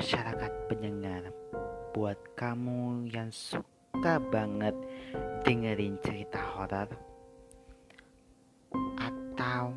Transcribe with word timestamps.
masyarakat 0.00 0.52
pendengar 0.64 1.28
Buat 1.92 2.16
kamu 2.32 3.12
yang 3.12 3.28
suka 3.28 4.16
banget 4.32 4.72
dengerin 5.44 6.00
cerita 6.00 6.40
horor 6.40 6.88
Atau 8.96 9.76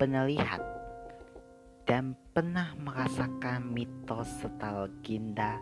pernah 0.00 0.24
lihat 0.24 0.64
dan 1.84 2.16
pernah 2.32 2.72
merasakan 2.80 3.68
mitos 3.68 4.24
serta 4.40 4.88
legenda 4.88 5.60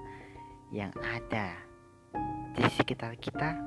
yang 0.70 0.94
ada 1.02 1.58
di 2.54 2.62
sekitar 2.78 3.18
kita 3.18 3.58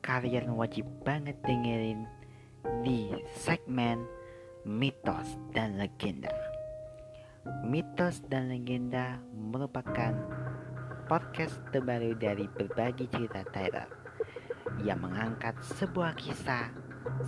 Kalian 0.00 0.56
wajib 0.56 0.88
banget 1.04 1.36
dengerin 1.44 2.08
di 2.80 3.12
segmen 3.36 4.00
mitos 4.64 5.36
dan 5.52 5.76
legenda 5.76 6.51
Mitos 7.42 8.22
dan 8.30 8.54
Legenda 8.54 9.18
merupakan 9.34 10.14
podcast 11.10 11.58
terbaru 11.74 12.14
dari 12.14 12.46
berbagi 12.46 13.10
cerita 13.10 13.42
Tyler 13.50 13.90
yang 14.86 15.02
mengangkat 15.02 15.58
sebuah 15.74 16.14
kisah 16.14 16.70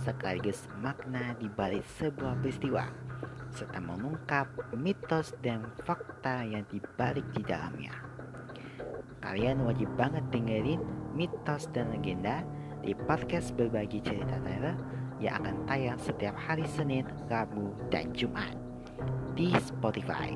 sekaligus 0.07 0.71
makna 0.79 1.35
di 1.35 1.51
balik 1.51 1.83
sebuah 1.99 2.39
peristiwa 2.39 2.87
serta 3.51 3.75
mengungkap 3.83 4.47
mitos 4.79 5.35
dan 5.43 5.67
fakta 5.83 6.47
yang 6.47 6.63
dibalik 6.71 7.27
di 7.35 7.43
dalamnya. 7.43 7.91
Kalian 9.19 9.67
wajib 9.67 9.91
banget 9.99 10.23
dengerin 10.31 10.79
mitos 11.11 11.67
dan 11.75 11.91
legenda 11.91 12.39
di 12.79 12.95
podcast 12.95 13.51
berbagi 13.51 13.99
cerita 13.99 14.39
Tyler 14.47 14.79
yang 15.19 15.43
akan 15.43 15.67
tayang 15.67 15.99
setiap 15.99 16.39
hari 16.39 16.63
Senin, 16.71 17.03
Rabu, 17.27 17.75
dan 17.91 18.15
Jumat 18.15 18.64
di 19.35 19.51
Spotify. 19.59 20.33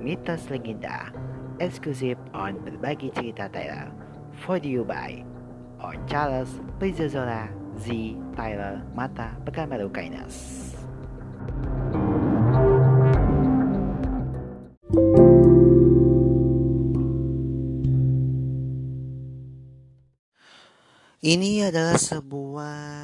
Mitos 0.00 0.48
Legenda 0.48 1.12
eksklusif 1.60 2.16
on 2.32 2.56
berbagi 2.64 3.12
cerita 3.12 3.52
Tyler 3.52 3.92
for 4.40 4.56
you 4.64 4.80
by 4.80 5.20
on 5.84 6.00
Charles 6.08 6.48
Prizozola 6.80 7.52
Z 7.76 8.16
Tyler 8.32 8.80
Mata 8.96 9.36
Pekanbaru 9.44 9.92
Kainas. 9.92 10.36
Ini 21.20 21.68
adalah 21.68 22.00
sebuah 22.00 22.99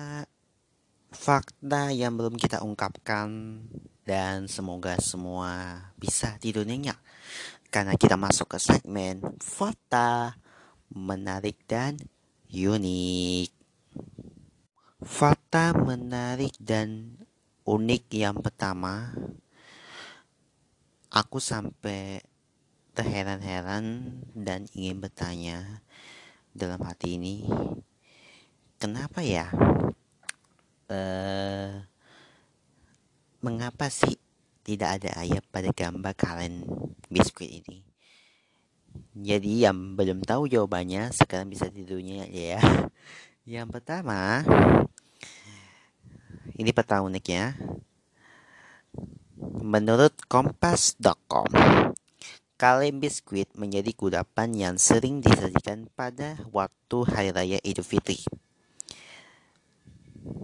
fakta 1.26 1.90
yang 1.90 2.14
belum 2.14 2.38
kita 2.38 2.62
ungkapkan 2.62 3.58
dan 4.06 4.46
semoga 4.46 4.94
semua 5.02 5.82
bisa 5.98 6.38
tidur 6.38 6.62
nyenyak 6.62 6.94
karena 7.74 7.98
kita 7.98 8.14
masuk 8.14 8.54
ke 8.54 8.62
segmen 8.62 9.18
fakta 9.42 10.38
menarik 10.94 11.58
dan 11.66 11.98
unik. 12.46 13.50
Fakta 15.02 15.74
menarik 15.74 16.54
dan 16.62 17.18
unik 17.66 18.06
yang 18.14 18.38
pertama, 18.38 19.10
aku 21.10 21.42
sampai 21.42 22.22
terheran-heran 22.94 24.14
dan 24.30 24.70
ingin 24.78 25.02
bertanya 25.02 25.82
dalam 26.54 26.78
hati 26.86 27.18
ini, 27.18 27.50
kenapa 28.78 29.26
ya 29.26 29.50
uh, 30.90 31.82
mengapa 33.42 33.86
sih 33.90 34.18
tidak 34.66 35.02
ada 35.02 35.10
ayat 35.22 35.42
pada 35.50 35.70
gambar 35.70 36.12
kalian 36.18 36.66
biskuit 37.06 37.62
ini? 37.62 37.86
Jadi 39.16 39.64
yang 39.64 39.96
belum 39.96 40.24
tahu 40.24 40.48
jawabannya 40.48 41.12
sekarang 41.12 41.52
bisa 41.52 41.68
tidurnya 41.68 42.28
ya. 42.28 42.60
Yang 43.46 43.78
pertama, 43.78 44.42
ini 46.58 46.70
peta 46.74 46.98
uniknya. 46.98 47.54
Menurut 49.62 50.18
kompas.com, 50.26 51.46
kaleng 52.58 52.98
biskuit 52.98 53.46
menjadi 53.54 53.92
kudapan 53.94 54.50
yang 54.56 54.74
sering 54.80 55.22
disajikan 55.22 55.86
pada 55.94 56.40
waktu 56.50 56.98
Hari 57.06 57.30
Raya 57.30 57.58
Idul 57.62 57.86
Fitri. 57.86 58.18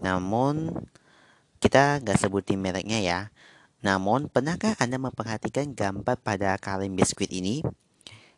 Namun 0.02 0.70
kita 1.62 2.02
nggak 2.02 2.18
sebutin 2.18 2.58
mereknya 2.58 2.98
ya. 3.02 3.20
Namun 3.82 4.30
pernahkah 4.30 4.78
Anda 4.78 4.98
memperhatikan 4.98 5.74
gambar 5.74 6.18
pada 6.22 6.54
kaleng 6.58 6.94
biskuit 6.94 7.30
ini? 7.30 7.66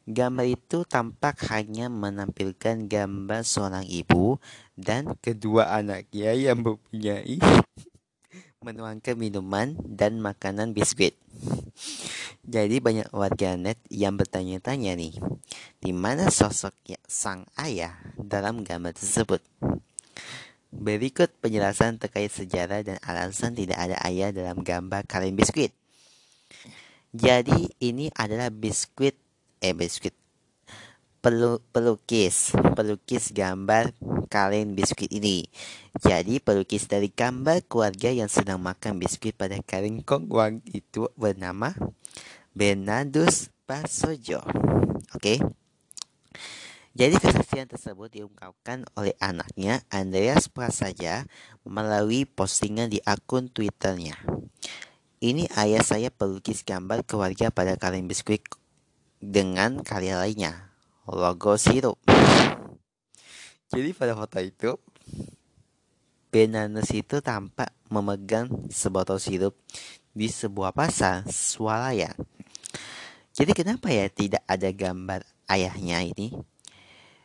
Gambar 0.05 0.45
itu 0.45 0.85
tampak 0.85 1.49
hanya 1.49 1.89
menampilkan 1.89 2.89
gambar 2.89 3.41
seorang 3.41 3.89
ibu 3.89 4.37
dan 4.77 5.17
kedua 5.21 5.73
anaknya 5.73 6.37
yang 6.37 6.61
mempunyai 6.61 7.41
menuangkan 8.65 9.17
minuman 9.17 9.77
dan 9.81 10.21
makanan 10.21 10.77
biskuit. 10.77 11.17
Jadi 12.45 12.77
banyak 12.85 13.09
warganet 13.17 13.81
yang 13.89 14.21
bertanya-tanya 14.21 14.93
nih, 14.93 15.17
di 15.81 15.93
mana 15.97 16.29
sosok 16.29 16.77
sang 17.09 17.49
ayah 17.57 17.97
dalam 18.21 18.61
gambar 18.61 18.93
tersebut? 18.93 19.41
Berikut 20.75 21.31
penjelasan 21.39 22.03
terkait 22.03 22.35
sejarah 22.35 22.83
dan 22.83 22.99
alasan 23.07 23.55
tidak 23.55 23.79
ada 23.79 23.95
ayah 24.03 24.35
dalam 24.35 24.67
gambar 24.67 25.07
kaleng 25.07 25.39
biskuit. 25.39 25.71
Jadi 27.15 27.71
ini 27.79 28.11
adalah 28.11 28.51
biskuit 28.51 29.15
eh 29.63 29.71
biskuit 29.71 30.19
pelu, 31.23 31.63
pelukis 31.71 32.53
pelukis 32.75 33.31
gambar 33.31 33.95
kaleng 34.27 34.75
biskuit 34.75 35.09
ini. 35.15 35.47
Jadi 35.95 36.43
pelukis 36.43 36.91
dari 36.91 37.07
gambar 37.09 37.63
keluarga 37.71 38.11
yang 38.11 38.27
sedang 38.27 38.59
makan 38.59 38.99
biskuit 38.99 39.39
pada 39.39 39.57
kaleng 39.63 40.03
kongwang 40.03 40.59
itu 40.75 41.07
bernama 41.15 41.71
Bernardus 42.51 43.55
Pasojo. 43.63 44.43
Oke. 45.15 45.39
Okay? 45.39 45.64
Jadi 46.95 47.19
kesaksian 47.19 47.67
tersebut 47.67 48.07
diungkapkan 48.07 48.87
oleh 48.95 49.19
anaknya 49.19 49.83
Andreas 49.91 50.47
Prasaja 50.47 51.27
melalui 51.67 52.23
postingan 52.23 52.87
di 52.87 53.03
akun 53.03 53.51
Twitternya. 53.51 54.15
Ini 55.19 55.51
ayah 55.59 55.83
saya 55.83 56.15
pelukis 56.15 56.63
gambar 56.63 57.03
keluarga 57.03 57.51
pada 57.51 57.75
kaleng 57.75 58.07
biskuit 58.07 58.47
dengan 59.19 59.83
karya 59.83 60.23
lainnya, 60.23 60.71
logo 61.11 61.59
sirup. 61.59 61.99
Jadi 63.75 63.91
pada 63.91 64.15
foto 64.15 64.39
itu, 64.39 64.79
Benanus 66.31 66.95
itu 66.95 67.19
tampak 67.19 67.75
memegang 67.91 68.71
sebotol 68.71 69.19
sirup 69.19 69.59
di 70.15 70.31
sebuah 70.31 70.71
pasar 70.71 71.27
swalayan. 71.27 72.15
Jadi 73.35 73.51
kenapa 73.51 73.91
ya 73.91 74.07
tidak 74.07 74.47
ada 74.47 74.71
gambar 74.71 75.27
ayahnya 75.51 76.07
ini? 76.07 76.54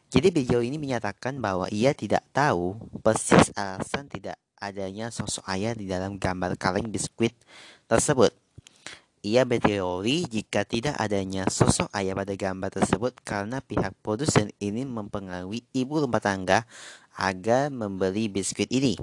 Jadi 0.10 0.34
beliau 0.34 0.66
ini 0.66 0.82
menyatakan 0.82 1.38
bahwa 1.38 1.70
ia 1.70 1.94
tidak 1.94 2.26
tahu 2.34 2.82
persis 3.06 3.54
alasan 3.54 4.10
tidak 4.10 4.42
adanya 4.58 5.14
sosok 5.14 5.46
ayah 5.46 5.78
di 5.78 5.86
dalam 5.86 6.18
gambar 6.18 6.58
kaleng 6.58 6.90
biskuit 6.90 7.38
tersebut. 7.86 8.34
Ia 9.22 9.46
berteori 9.46 10.26
jika 10.26 10.66
tidak 10.66 10.98
adanya 10.98 11.46
sosok 11.46 11.94
ayah 11.94 12.18
pada 12.18 12.34
gambar 12.34 12.74
tersebut 12.74 13.14
karena 13.22 13.62
pihak 13.62 13.94
produsen 14.02 14.50
ini 14.58 14.82
mempengaruhi 14.82 15.62
ibu 15.78 16.02
rumah 16.02 16.24
tangga 16.24 16.66
agar 17.14 17.70
membeli 17.70 18.34
biskuit 18.34 18.72
ini. 18.74 18.98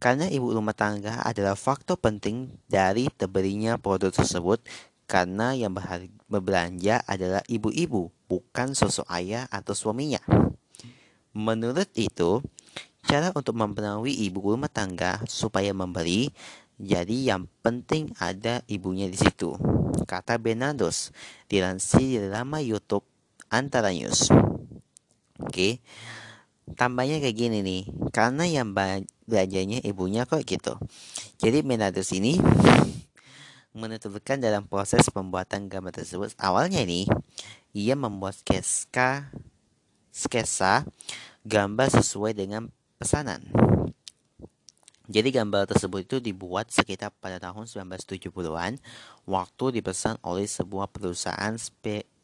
Karena 0.00 0.32
ibu 0.32 0.48
rumah 0.48 0.72
tangga 0.72 1.20
adalah 1.28 1.60
faktor 1.60 2.00
penting 2.00 2.56
dari 2.72 3.12
terbelinya 3.12 3.76
produk 3.76 4.16
tersebut 4.16 4.64
karena 5.04 5.52
yang 5.52 5.76
berbelanja 6.26 7.02
adalah 7.06 7.42
ibu-ibu, 7.46 8.10
bukan 8.26 8.74
sosok 8.74 9.06
ayah 9.10 9.46
atau 9.50 9.74
suaminya. 9.74 10.20
Menurut 11.36 11.90
itu, 11.94 12.42
cara 13.06 13.30
untuk 13.34 13.54
mempengaruhi 13.54 14.26
ibu 14.26 14.42
rumah 14.42 14.70
tangga 14.72 15.22
supaya 15.30 15.70
membeli, 15.70 16.34
jadi 16.76 17.36
yang 17.36 17.48
penting 17.62 18.12
ada 18.18 18.60
ibunya 18.66 19.06
di 19.06 19.16
situ. 19.16 19.54
Kata 20.04 20.36
Bernardos, 20.36 21.14
dilansir 21.48 22.20
di 22.20 22.28
laman 22.28 22.62
YouTube 22.62 23.06
Antara 23.48 23.94
News. 23.94 24.28
Oke, 25.40 25.84
tambahnya 26.74 27.20
kayak 27.22 27.36
gini 27.36 27.58
nih, 27.62 27.82
karena 28.10 28.48
yang 28.48 28.72
belanjanya 29.28 29.84
ibunya 29.84 30.24
kok 30.24 30.42
gitu. 30.42 30.80
Jadi 31.36 31.60
Bernardos 31.62 32.10
ini 32.16 32.40
menuturkan 33.76 34.40
dalam 34.40 34.64
proses 34.64 35.04
pembuatan 35.12 35.68
gambar 35.68 35.92
tersebut. 35.92 36.32
Awalnya 36.40 36.80
ini, 36.80 37.04
ia 37.76 37.92
membuat 37.92 38.40
sketsa, 38.40 39.28
sketsa 40.08 40.88
gambar 41.44 41.92
sesuai 41.92 42.32
dengan 42.32 42.72
pesanan. 42.96 43.44
Jadi 45.06 45.30
gambar 45.30 45.70
tersebut 45.70 46.02
itu 46.02 46.16
dibuat 46.18 46.72
sekitar 46.74 47.14
pada 47.22 47.38
tahun 47.38 47.70
1970-an 47.70 48.82
waktu 49.22 49.64
dipesan 49.78 50.18
oleh 50.26 50.50
sebuah 50.50 50.90
perusahaan 50.90 51.54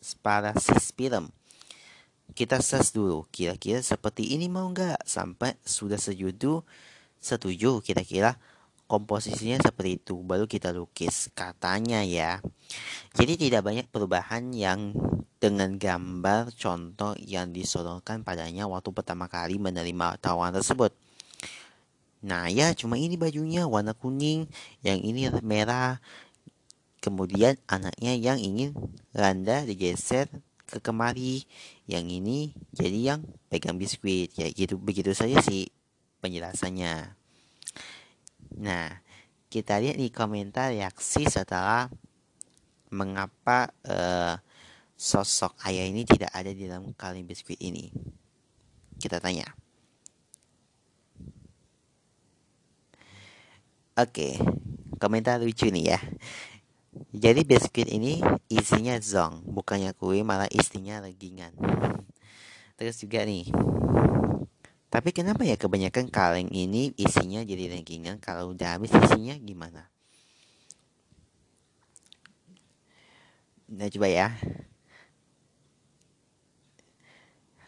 sparasis 0.03 0.91
film. 0.91 1.31
Kita 2.35 2.59
search 2.59 2.97
dulu, 2.97 3.29
kira-kira 3.31 3.85
seperti 3.85 4.35
ini 4.35 4.51
mau 4.51 4.67
nggak? 4.67 5.07
Sampai 5.07 5.55
sudah 5.63 6.01
setuju, 6.01 6.65
setuju 7.23 7.79
kira-kira 7.85 8.35
komposisinya 8.93 9.57
seperti 9.65 10.05
itu, 10.05 10.21
baru 10.21 10.45
kita 10.45 10.69
lukis. 10.77 11.33
Katanya 11.33 12.05
ya. 12.05 12.45
Jadi 13.17 13.49
tidak 13.49 13.65
banyak 13.65 13.89
perubahan 13.89 14.53
yang 14.53 14.93
dengan 15.41 15.81
gambar 15.81 16.53
contoh 16.53 17.17
yang 17.17 17.57
disodorkan 17.57 18.21
padanya 18.21 18.69
waktu 18.69 18.93
pertama 18.93 19.33
kali 19.33 19.57
menerima 19.57 20.21
tawaran 20.21 20.53
tersebut. 20.61 20.93
Nah 22.23 22.53
ya 22.53 22.77
cuma 22.77 23.01
ini 23.01 23.17
bajunya 23.17 23.65
warna 23.65 23.97
kuning, 23.97 24.45
yang 24.85 25.01
ini 25.01 25.33
merah. 25.41 25.99
Kemudian 27.03 27.59
anaknya 27.67 28.15
yang 28.15 28.39
ingin 28.39 28.77
randa 29.11 29.67
digeser 29.67 30.31
ke 30.69 30.79
kemari, 30.79 31.43
yang 31.91 32.07
ini 32.07 32.55
jadi 32.71 33.17
yang 33.17 33.21
pegang 33.51 33.81
biskuit. 33.81 34.31
Ya 34.39 34.47
gitu 34.53 34.79
begitu 34.79 35.11
saja 35.17 35.43
sih 35.43 35.73
penjelasannya. 36.23 37.19
Nah, 38.59 39.01
kita 39.53 39.81
lihat 39.81 40.01
di 40.01 40.09
komentar 40.09 40.73
reaksi 40.73 41.29
setelah 41.29 41.89
mengapa 42.93 43.73
uh, 43.89 44.37
sosok 44.97 45.57
ayah 45.67 45.89
ini 45.89 46.05
tidak 46.05 46.31
ada 46.31 46.53
di 46.53 46.69
dalam 46.69 46.93
kaleng 46.97 47.25
biskuit 47.25 47.59
ini. 47.61 47.89
Kita 49.01 49.19
tanya. 49.19 49.49
Oke, 53.93 54.41
komentar 54.97 55.37
lucu 55.37 55.69
nih 55.69 55.85
ya. 55.93 56.01
Jadi 57.13 57.45
biskuit 57.45 57.89
ini 57.93 58.25
isinya 58.49 58.97
zong, 59.01 59.45
bukannya 59.49 59.93
kue 59.97 60.25
malah 60.25 60.49
isinya 60.49 61.01
legingan. 61.05 61.53
Terus 62.77 63.01
juga 63.01 63.25
nih. 63.29 63.53
Tapi 64.93 65.09
kenapa 65.17 65.41
ya 65.49 65.57
kebanyakan 65.57 66.13
kaleng 66.13 66.53
ini 66.53 66.93
isinya 67.01 67.41
jadi 67.41 67.73
legingan 67.73 68.21
kalau 68.21 68.53
udah 68.53 68.77
habis 68.77 68.93
isinya 68.93 69.33
gimana? 69.41 69.89
Nah 73.73 73.89
coba 73.89 74.09
ya. 74.13 74.29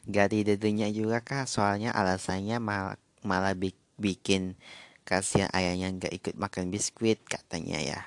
Gak 0.05 0.37
tentunya 0.37 0.93
juga 0.93 1.25
kak, 1.25 1.49
soalnya 1.49 1.97
alasannya 1.97 2.61
mal 2.61 3.01
malah 3.25 3.57
bikin 3.97 4.61
Kasihan 5.05 5.53
ayahnya 5.53 5.93
nggak 5.93 6.17
ikut 6.17 6.35
makan 6.41 6.73
biskuit 6.73 7.21
katanya 7.29 7.77
ya. 7.77 8.01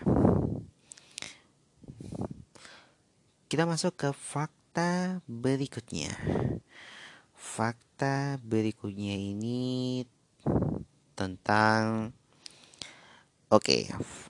Kita 3.46 3.70
masuk 3.70 3.94
ke 3.94 4.10
fakta 4.18 5.22
berikutnya. 5.30 6.10
Fakta 7.38 7.87
berikutnya 8.44 9.18
ini 9.18 10.06
tentang 11.18 12.14
Oke. 13.48 13.88
Okay. 13.88 14.28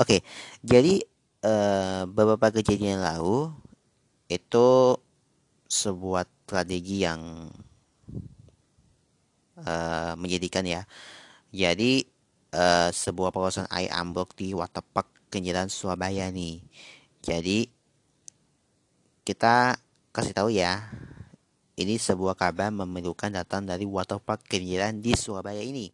Oke, 0.00 0.18
okay, 0.18 0.20
jadi 0.64 1.04
uh, 1.44 2.08
beberapa 2.08 2.48
kejadian 2.48 3.04
lalu 3.04 3.52
itu 4.26 4.96
sebuah 5.68 6.24
strategi 6.48 7.04
yang 7.04 7.52
uh, 9.60 10.16
menjadikan 10.16 10.64
ya. 10.64 10.88
Jadi 11.52 12.08
uh, 12.56 12.88
sebuah 12.88 13.36
perusahaan 13.36 13.68
air 13.68 13.92
ambruk 13.92 14.32
di 14.32 14.56
Waterpark 14.56 15.28
Kenjeran 15.28 15.68
Surabaya 15.68 16.32
nih. 16.32 16.64
Jadi 17.20 17.68
kita 19.28 19.76
kasih 20.10 20.32
tahu 20.32 20.48
ya. 20.48 20.88
Ini 21.72 21.96
sebuah 21.96 22.36
kabar 22.36 22.68
memerlukan 22.68 23.32
datang 23.32 23.64
dari 23.64 23.88
Waterpark 23.88 24.44
Kenjeran 24.44 25.00
di 25.00 25.16
Surabaya 25.16 25.64
ini. 25.64 25.88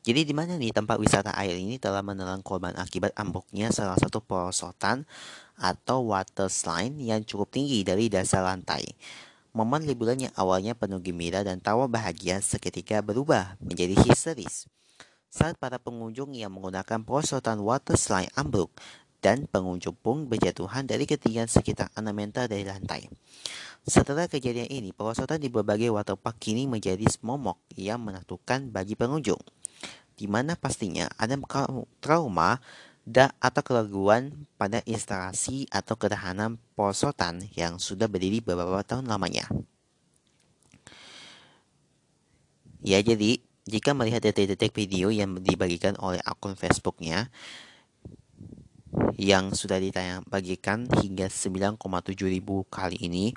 Jadi 0.00 0.26
di 0.26 0.34
mana 0.34 0.58
nih 0.58 0.74
tempat 0.74 0.98
wisata 0.98 1.30
air 1.38 1.54
ini 1.54 1.78
telah 1.78 2.02
menelan 2.02 2.42
korban 2.42 2.74
akibat 2.74 3.14
ambruknya 3.14 3.70
salah 3.70 3.94
satu 3.94 4.18
perosotan 4.18 5.06
atau 5.60 6.08
water 6.08 6.48
slide 6.48 6.96
yang 6.98 7.22
cukup 7.22 7.52
tinggi 7.52 7.84
dari 7.84 8.10
dasar 8.10 8.42
lantai. 8.42 8.82
Momen 9.54 9.86
liburan 9.86 10.18
yang 10.18 10.34
awalnya 10.34 10.74
penuh 10.74 10.98
gembira 10.98 11.46
dan 11.46 11.62
tawa 11.62 11.86
bahagia 11.86 12.42
seketika 12.42 13.04
berubah 13.04 13.54
menjadi 13.62 13.92
histeris. 14.02 14.66
Saat 15.30 15.62
para 15.62 15.78
pengunjung 15.78 16.34
yang 16.34 16.50
menggunakan 16.50 17.06
perosotan 17.06 17.62
water 17.62 17.94
slide 17.94 18.34
ambruk 18.34 18.74
dan 19.20 19.44
pengunjung 19.46 19.94
pun 20.00 20.26
berjatuhan 20.26 20.88
dari 20.88 21.04
ketinggian 21.04 21.46
sekitar 21.46 21.92
6 21.92 22.02
meter 22.10 22.48
dari 22.48 22.64
lantai. 22.64 23.06
Setelah 23.88 24.28
kejadian 24.28 24.68
ini, 24.68 24.90
perosotan 24.92 25.40
di 25.40 25.48
berbagai 25.48 25.88
waterpark 25.88 26.36
kini 26.36 26.68
menjadi 26.68 27.08
momok 27.24 27.56
yang 27.74 28.00
menakutkan 28.04 28.68
bagi 28.68 28.92
pengunjung. 28.92 29.40
Di 30.14 30.28
mana 30.28 30.52
pastinya 30.52 31.08
ada 31.16 31.32
trauma 32.04 32.60
da 33.08 33.32
atau 33.40 33.64
keraguan 33.64 34.44
pada 34.60 34.84
instalasi 34.84 35.64
atau 35.72 35.96
ketahanan 35.96 36.60
posotan 36.76 37.40
yang 37.56 37.80
sudah 37.80 38.04
berdiri 38.04 38.44
beberapa 38.44 38.84
tahun 38.84 39.08
lamanya. 39.08 39.48
Ya, 42.84 43.00
jadi 43.00 43.40
jika 43.64 43.96
melihat 43.96 44.24
detik-detik 44.24 44.72
video 44.76 45.08
yang 45.08 45.40
dibagikan 45.40 45.96
oleh 46.00 46.20
akun 46.24 46.56
Facebooknya 46.56 47.32
yang 49.20 49.52
sudah 49.54 49.78
ditayang 49.78 50.26
bagikan 50.26 50.88
hingga 51.00 51.28
9,7 51.28 51.76
ribu 52.26 52.66
kali 52.66 52.98
ini, 52.98 53.30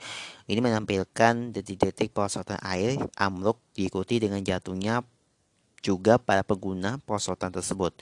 ini 0.49 0.59
menampilkan 0.59 1.53
detik-detik 1.53 2.15
perosotan 2.15 2.57
air 2.63 2.97
amruk 3.19 3.59
diikuti 3.77 4.17
dengan 4.23 4.41
jatuhnya 4.41 5.03
juga 5.83 6.17
para 6.17 6.41
pengguna 6.41 6.97
perosotan 7.03 7.51
tersebut. 7.51 7.93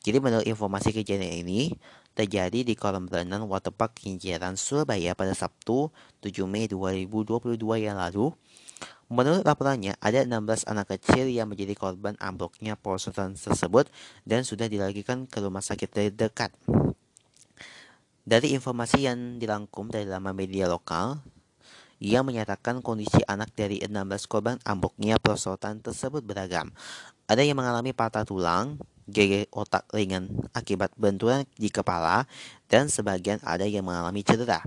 Jadi 0.00 0.18
menurut 0.18 0.44
informasi 0.48 0.96
kejadian 0.96 1.44
ini 1.44 1.76
terjadi 2.16 2.66
di 2.66 2.74
kolam 2.74 3.06
renang 3.06 3.46
Waterpark 3.46 4.00
Kenjeran 4.02 4.58
Surabaya 4.58 5.14
pada 5.14 5.36
Sabtu 5.36 5.94
7 6.24 6.48
Mei 6.48 6.66
2022 6.66 7.56
yang 7.80 7.96
lalu. 7.96 8.32
Menurut 9.10 9.42
laporannya, 9.42 9.98
ada 9.98 10.22
16 10.22 10.70
anak 10.70 10.94
kecil 10.94 11.26
yang 11.26 11.50
menjadi 11.50 11.74
korban 11.74 12.14
ambruknya 12.22 12.78
perosotan 12.78 13.34
tersebut 13.34 13.90
dan 14.22 14.46
sudah 14.46 14.70
dilarikan 14.70 15.26
ke 15.26 15.42
rumah 15.42 15.66
sakit 15.66 15.90
terdekat. 15.90 16.54
Dari 18.28 18.52
informasi 18.52 19.08
yang 19.08 19.40
dirangkum 19.40 19.88
dari 19.88 20.04
laman 20.04 20.36
media 20.36 20.68
lokal, 20.68 21.24
ia 22.00 22.24
menyatakan 22.24 22.80
kondisi 22.80 23.20
anak 23.28 23.52
dari 23.52 23.80
16 23.84 24.24
korban 24.28 24.56
ambruknya 24.64 25.20
perosotan 25.20 25.84
tersebut 25.84 26.24
beragam. 26.24 26.72
Ada 27.28 27.44
yang 27.44 27.60
mengalami 27.60 27.92
patah 27.92 28.24
tulang, 28.24 28.80
geger 29.08 29.48
otak 29.52 29.84
ringan 29.92 30.32
akibat 30.56 30.92
benturan 30.96 31.44
di 31.60 31.68
kepala, 31.68 32.24
dan 32.72 32.88
sebagian 32.88 33.40
ada 33.44 33.68
yang 33.68 33.84
mengalami 33.84 34.24
cedera. 34.24 34.64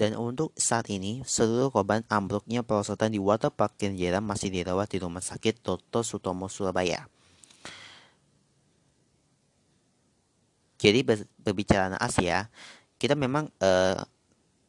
Dan 0.00 0.16
untuk 0.16 0.56
saat 0.56 0.88
ini, 0.88 1.20
seluruh 1.28 1.68
korban 1.68 2.06
ambruknya 2.08 2.64
perosotan 2.64 3.12
di 3.12 3.20
Waterpark 3.20 3.76
Kenjeran 3.76 4.24
masih 4.24 4.48
dirawat 4.48 4.88
di 4.88 4.96
Rumah 4.96 5.20
Sakit 5.20 5.60
Toto 5.60 6.00
Sutomo 6.00 6.48
Surabaya. 6.48 7.04
Jadi 10.80 11.04
berbicara 11.44 11.92
naas 11.92 12.16
ya, 12.16 12.48
kita 13.00 13.16
memang 13.16 13.48
uh, 13.64 13.96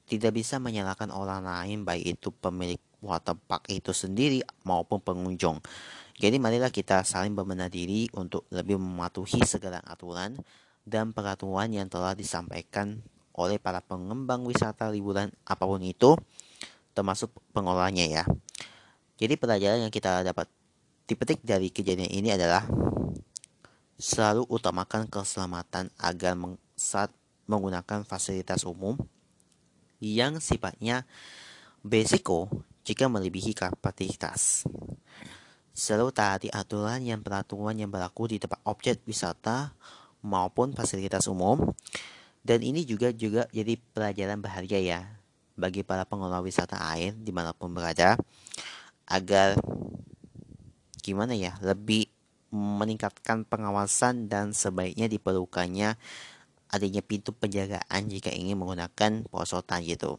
tidak 0.08 0.32
bisa 0.40 0.56
menyalahkan 0.58 1.12
orang 1.12 1.44
lain 1.44 1.84
baik 1.84 2.16
itu 2.16 2.32
pemilik 2.32 2.80
waterpark 3.04 3.68
itu 3.68 3.92
sendiri 3.92 4.40
maupun 4.64 5.04
pengunjung. 5.04 5.60
Jadi 6.16 6.38
marilah 6.40 6.72
kita 6.72 7.04
saling 7.04 7.36
berbenah 7.36 7.68
diri 7.68 8.08
untuk 8.16 8.48
lebih 8.54 8.80
mematuhi 8.80 9.44
segala 9.44 9.84
aturan 9.84 10.40
dan 10.88 11.12
peraturan 11.12 11.76
yang 11.76 11.92
telah 11.92 12.16
disampaikan 12.16 13.04
oleh 13.36 13.58
para 13.58 13.84
pengembang 13.84 14.46
wisata 14.48 14.88
liburan 14.92 15.34
apa 15.44 15.64
pun 15.66 15.82
itu 15.82 16.16
termasuk 16.96 17.32
pengolahnya 17.52 18.08
ya. 18.08 18.24
Jadi 19.18 19.34
pelajaran 19.38 19.86
yang 19.88 19.94
kita 19.94 20.24
dapat 20.24 20.48
dipetik 21.08 21.44
dari 21.44 21.68
kejadian 21.68 22.12
ini 22.12 22.32
adalah 22.32 22.64
selalu 24.02 24.50
utamakan 24.50 25.06
keselamatan 25.06 25.94
agar 26.02 26.34
saat 26.74 27.14
menggunakan 27.46 28.06
fasilitas 28.06 28.66
umum 28.66 28.98
yang 30.02 30.42
sifatnya 30.42 31.06
berisiko 31.86 32.50
jika 32.82 33.06
melebihi 33.06 33.54
kapasitas. 33.54 34.66
Selalu 35.72 36.10
taati 36.12 36.48
aturan 36.52 37.02
yang 37.06 37.24
peraturan 37.24 37.78
yang 37.78 37.88
berlaku 37.88 38.36
di 38.36 38.38
tempat 38.42 38.60
objek 38.68 39.02
wisata 39.08 39.72
maupun 40.26 40.74
fasilitas 40.76 41.30
umum. 41.30 41.72
Dan 42.42 42.66
ini 42.66 42.82
juga 42.90 43.14
juga 43.14 43.46
jadi 43.54 43.78
pelajaran 43.94 44.42
berharga 44.42 44.78
ya 44.82 45.06
bagi 45.54 45.86
para 45.86 46.10
pengelola 46.10 46.42
wisata 46.42 46.74
air 46.90 47.14
di 47.14 47.30
mana 47.30 47.54
pun 47.54 47.70
berada 47.70 48.18
agar 49.06 49.62
gimana 51.06 51.38
ya 51.38 51.54
lebih 51.62 52.10
meningkatkan 52.52 53.46
pengawasan 53.46 54.26
dan 54.26 54.58
sebaiknya 54.58 55.08
diperlukannya 55.08 55.96
adanya 56.72 57.04
pintu 57.04 57.36
penjagaan 57.36 58.08
jika 58.08 58.32
ingin 58.32 58.58
menggunakan 58.58 59.28
perosotan 59.28 59.84
gitu. 59.84 60.18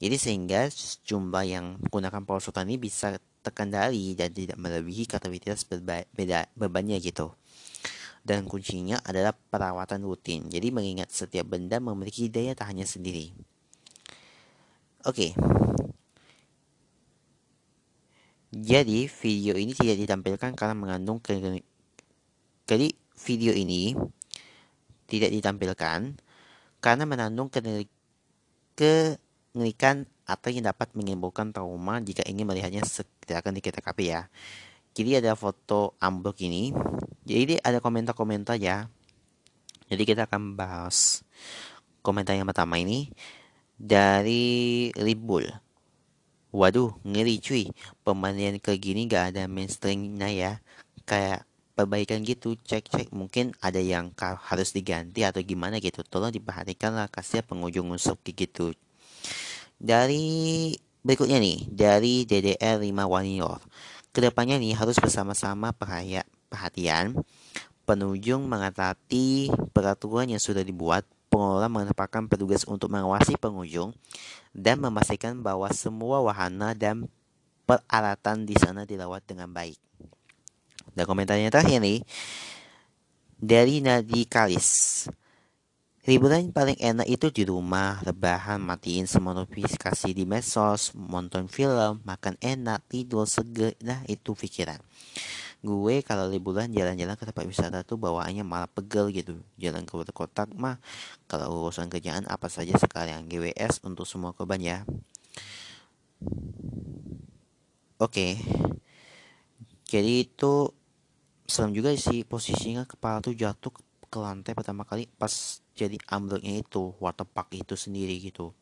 Jadi 0.00 0.16
sehingga 0.16 0.68
jumlah 1.04 1.44
yang 1.44 1.66
menggunakan 1.80 2.24
perosotan 2.24 2.68
ini 2.68 2.80
bisa 2.80 3.16
terkendali 3.40 4.12
dan 4.16 4.32
tidak 4.32 4.60
melebihi 4.60 5.08
kapasitas 5.08 5.64
berbeda 5.64 6.48
bebannya 6.56 7.00
gitu. 7.00 7.32
Dan 8.20 8.44
kuncinya 8.44 9.00
adalah 9.00 9.32
perawatan 9.32 10.04
rutin. 10.04 10.52
Jadi 10.52 10.68
mengingat 10.68 11.08
setiap 11.08 11.48
benda 11.48 11.80
memiliki 11.80 12.28
daya 12.28 12.52
tahannya 12.52 12.84
sendiri. 12.84 13.32
Oke. 15.08 15.32
Jadi 18.50 19.08
video 19.08 19.54
ini 19.56 19.72
tidak 19.72 19.96
ditampilkan 20.04 20.52
karena 20.52 20.74
mengandung 20.76 21.22
jadi 22.70 22.86
video 23.26 23.50
ini 23.50 23.98
tidak 25.10 25.34
ditampilkan 25.34 26.14
karena 26.78 27.04
mengandung 27.04 27.50
kengerikan 28.78 30.06
atau 30.24 30.48
yang 30.54 30.70
dapat 30.70 30.94
menimbulkan 30.94 31.50
trauma 31.50 31.98
jika 31.98 32.22
ingin 32.30 32.46
melihatnya 32.46 32.86
akan 32.86 33.52
di 33.52 33.60
TKP 33.60 33.98
ya. 34.06 34.30
Jadi 34.94 35.18
ada 35.18 35.34
foto 35.34 35.98
ambruk 35.98 36.38
ini. 36.46 36.70
Jadi 37.26 37.58
ada 37.58 37.82
komentar-komentar 37.82 38.62
ya. 38.62 38.86
Jadi 39.90 40.02
kita 40.06 40.30
akan 40.30 40.54
bahas 40.54 41.26
komentar 41.98 42.38
yang 42.38 42.46
pertama 42.46 42.78
ini 42.78 43.10
dari 43.74 44.88
Ribul. 44.94 45.50
Waduh, 46.54 46.94
ngeri 47.02 47.42
cuy. 47.42 47.70
Pemandian 48.06 48.58
kayak 48.62 48.82
gini 48.82 49.10
gak 49.10 49.34
ada 49.34 49.50
mainstreamnya 49.50 50.30
ya. 50.30 50.52
Kayak 51.06 51.46
perbaikan 51.80 52.20
gitu 52.20 52.60
cek 52.60 52.92
cek. 52.92 53.08
Mungkin 53.16 53.56
ada 53.64 53.80
yang 53.80 54.12
harus 54.20 54.76
diganti 54.76 55.24
atau 55.24 55.40
gimana 55.40 55.80
gitu. 55.80 56.04
Tolong 56.04 56.28
diperhatikan 56.28 56.92
lah 56.92 57.08
kasih 57.08 57.40
pengunjung 57.40 57.88
unsur 57.88 58.20
gitu. 58.20 58.76
Dari 59.80 60.76
berikutnya 61.00 61.40
nih 61.40 61.64
dari 61.72 62.28
DDR 62.28 62.76
5 62.76 62.84
Warrior 62.84 63.60
ke 64.12 64.20
depannya 64.20 64.60
nih 64.60 64.76
harus 64.76 65.00
bersama-sama 65.00 65.72
perhatian. 65.72 67.16
Pengunjung 67.88 68.46
mengatati 68.46 69.50
peraturan 69.74 70.30
yang 70.30 70.38
sudah 70.38 70.62
dibuat 70.62 71.02
pengelola 71.30 71.66
menempatkan 71.70 72.26
petugas 72.26 72.62
untuk 72.66 72.90
mengawasi 72.90 73.34
pengunjung 73.38 73.94
dan 74.54 74.78
memastikan 74.82 75.38
bahwa 75.40 75.70
semua 75.74 76.22
wahana 76.22 76.74
dan 76.74 77.06
peralatan 77.66 78.46
di 78.46 78.58
sana 78.58 78.82
dirawat 78.82 79.22
dengan 79.26 79.50
baik. 79.50 79.78
Dan 80.94 81.04
komentarnya 81.06 81.52
terakhir 81.52 81.80
nih 81.80 82.00
dari 83.40 83.80
Nadi 83.80 84.28
Kalis. 84.28 84.70
Liburan 86.08 86.48
paling 86.50 86.80
enak 86.80 87.04
itu 87.06 87.28
di 87.28 87.44
rumah, 87.44 88.00
rebahan, 88.00 88.56
matiin 88.56 89.04
semua 89.04 89.36
notifikasi 89.36 90.10
di 90.10 90.24
medsos, 90.24 90.96
nonton 90.96 91.44
film, 91.44 92.00
makan 92.08 92.40
enak, 92.40 92.80
tidur 92.88 93.28
seger, 93.28 93.76
nah 93.84 94.00
itu 94.08 94.32
pikiran. 94.32 94.80
Gue 95.60 96.00
kalau 96.00 96.24
liburan 96.24 96.72
jalan-jalan 96.72 97.20
ke 97.20 97.28
tempat 97.28 97.44
wisata 97.44 97.84
tuh 97.84 98.00
bawaannya 98.00 98.40
malah 98.48 98.64
pegel 98.64 99.12
gitu. 99.12 99.36
Jalan 99.60 99.84
ke 99.84 99.92
kotak 100.08 100.48
mah 100.56 100.80
kalau 101.28 101.60
urusan 101.60 101.92
kerjaan 101.92 102.24
apa 102.32 102.48
saja 102.48 102.80
sekalian 102.80 103.28
GWS 103.28 103.84
untuk 103.84 104.08
semua 104.08 104.32
korban 104.32 104.56
ya. 104.56 104.88
Oke. 108.00 108.40
Jadi 109.84 110.24
itu 110.24 110.72
serem 111.50 111.74
juga 111.74 111.90
sih 111.98 112.22
posisinya 112.22 112.86
kepala 112.86 113.18
tuh 113.18 113.34
jatuh 113.34 113.74
ke 114.06 114.18
lantai 114.18 114.54
pertama 114.54 114.86
kali 114.86 115.10
pas 115.18 115.58
jadi 115.74 115.98
ambruknya 116.06 116.62
itu 116.62 116.94
water 117.02 117.26
park 117.26 117.50
itu 117.58 117.74
sendiri 117.74 118.14
gitu. 118.22 118.54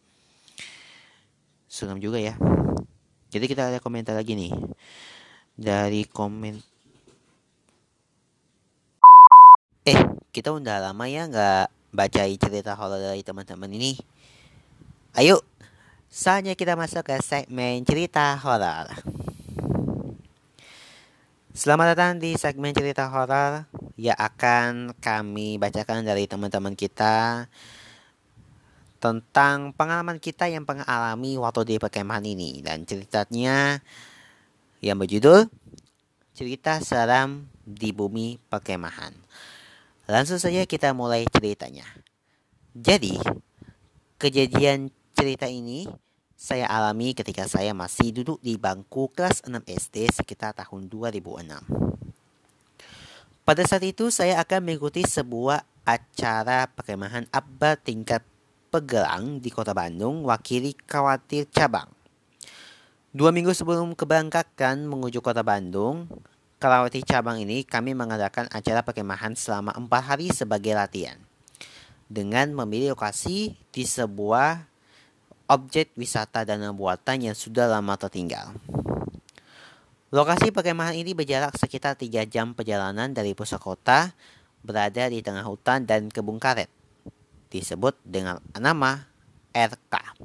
Serem 1.69 2.01
juga 2.01 2.17
ya. 2.17 2.41
Jadi 3.29 3.45
kita 3.45 3.69
ada 3.69 3.79
komentar 3.79 4.17
lagi 4.17 4.33
nih. 4.33 4.53
Dari 5.53 6.09
komen 6.09 6.57
eh 9.85 10.01
kita 10.33 10.53
udah 10.57 10.89
lama 10.89 11.05
ya 11.09 11.29
nggak 11.29 11.93
baca 11.93 12.23
cerita 12.25 12.73
horor 12.73 13.01
dari 13.05 13.21
teman-teman 13.21 13.69
ini. 13.69 14.01
Ayo 15.13 15.45
saatnya 16.09 16.57
kita 16.57 16.73
masuk 16.73 17.05
ke 17.05 17.21
segmen 17.21 17.85
cerita 17.85 18.33
horor 18.41 18.89
Selamat 21.59 21.99
datang 21.99 22.23
di 22.23 22.39
segmen 22.39 22.71
cerita 22.71 23.11
horor 23.11 23.67
yang 23.99 24.15
akan 24.15 24.95
kami 25.03 25.59
bacakan 25.59 26.07
dari 26.07 26.31
teman-teman 26.31 26.79
kita 26.79 27.51
tentang 29.03 29.75
pengalaman 29.75 30.23
kita 30.23 30.47
yang 30.47 30.63
pernah 30.63 30.87
alami 30.87 31.35
waktu 31.35 31.75
di 31.75 31.83
perkemahan 31.83 32.23
ini 32.23 32.63
dan 32.63 32.87
ceritanya 32.87 33.83
yang 34.87 35.03
berjudul 35.03 35.51
Cerita 36.31 36.79
Seram 36.79 37.51
di 37.67 37.91
Bumi 37.91 38.39
Perkemahan. 38.39 39.19
Langsung 40.07 40.39
saja 40.39 40.63
kita 40.63 40.95
mulai 40.95 41.27
ceritanya. 41.27 41.91
Jadi, 42.71 43.19
kejadian 44.15 44.95
cerita 45.11 45.51
ini 45.51 45.91
saya 46.39 46.71
alami 46.71 47.19
ketika 47.19 47.51
saya 47.51 47.75
masih 47.75 48.15
duduk 48.15 48.39
di 48.39 48.55
bangku 48.55 49.11
kelas 49.11 49.43
6 49.43 49.59
SD 49.67 50.23
sekitar 50.23 50.55
tahun 50.55 50.87
2006. 50.87 51.67
Pada 53.43 53.63
saat 53.67 53.83
itu 53.83 54.15
saya 54.15 54.39
akan 54.39 54.63
mengikuti 54.63 55.03
sebuah 55.03 55.67
acara 55.83 56.71
perkemahan 56.71 57.27
abad 57.35 57.75
tingkat 57.83 58.23
pegelang 58.71 59.43
di 59.43 59.51
kota 59.51 59.75
Bandung 59.75 60.23
wakili 60.23 60.79
khawatir 60.87 61.51
cabang. 61.51 61.91
Dua 63.11 63.35
minggu 63.35 63.51
sebelum 63.51 63.99
keberangkatan 63.99 64.87
menuju 64.87 65.19
kota 65.19 65.43
Bandung, 65.43 66.07
Kalawati 66.59 67.03
cabang 67.07 67.43
ini 67.43 67.67
kami 67.67 67.99
mengadakan 67.99 68.47
acara 68.51 68.87
perkemahan 68.87 69.35
selama 69.35 69.75
empat 69.75 70.03
hari 70.07 70.31
sebagai 70.31 70.75
latihan. 70.75 71.19
Dengan 72.07 72.51
memilih 72.55 72.95
lokasi 72.95 73.55
di 73.75 73.85
sebuah 73.87 74.78
objek 75.49 75.97
wisata 75.97 76.45
dan 76.45 76.61
buatan 76.77 77.25
yang 77.25 77.37
sudah 77.37 77.65
lama 77.67 77.97
tertinggal. 77.97 78.53
Lokasi 80.09 80.53
perkemahan 80.53 80.97
ini 80.97 81.13
berjarak 81.13 81.57
sekitar 81.57 81.97
3 81.97 82.25
jam 82.29 82.57
perjalanan 82.57 83.13
dari 83.13 83.37
pusat 83.37 83.61
kota, 83.61 84.13
berada 84.65 85.09
di 85.09 85.21
tengah 85.21 85.45
hutan 85.45 85.85
dan 85.85 86.09
kebun 86.09 86.41
karet. 86.41 86.69
Disebut 87.49 87.97
dengan 88.05 88.41
nama 88.57 89.05
RK. 89.53 90.25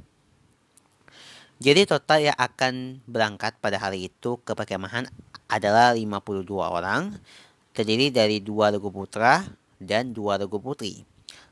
Jadi 1.60 1.88
total 1.88 2.32
yang 2.32 2.36
akan 2.36 3.00
berangkat 3.08 3.56
pada 3.60 3.80
hari 3.80 4.12
itu 4.12 4.36
ke 4.44 4.52
perkemahan 4.52 5.08
adalah 5.48 5.96
52 5.96 6.48
orang, 6.60 7.16
terdiri 7.72 8.12
dari 8.12 8.40
dua 8.40 8.72
regu 8.72 8.92
putra 8.92 9.44
dan 9.80 10.12
dua 10.12 10.36
regu 10.40 10.60
putri. 10.60 11.04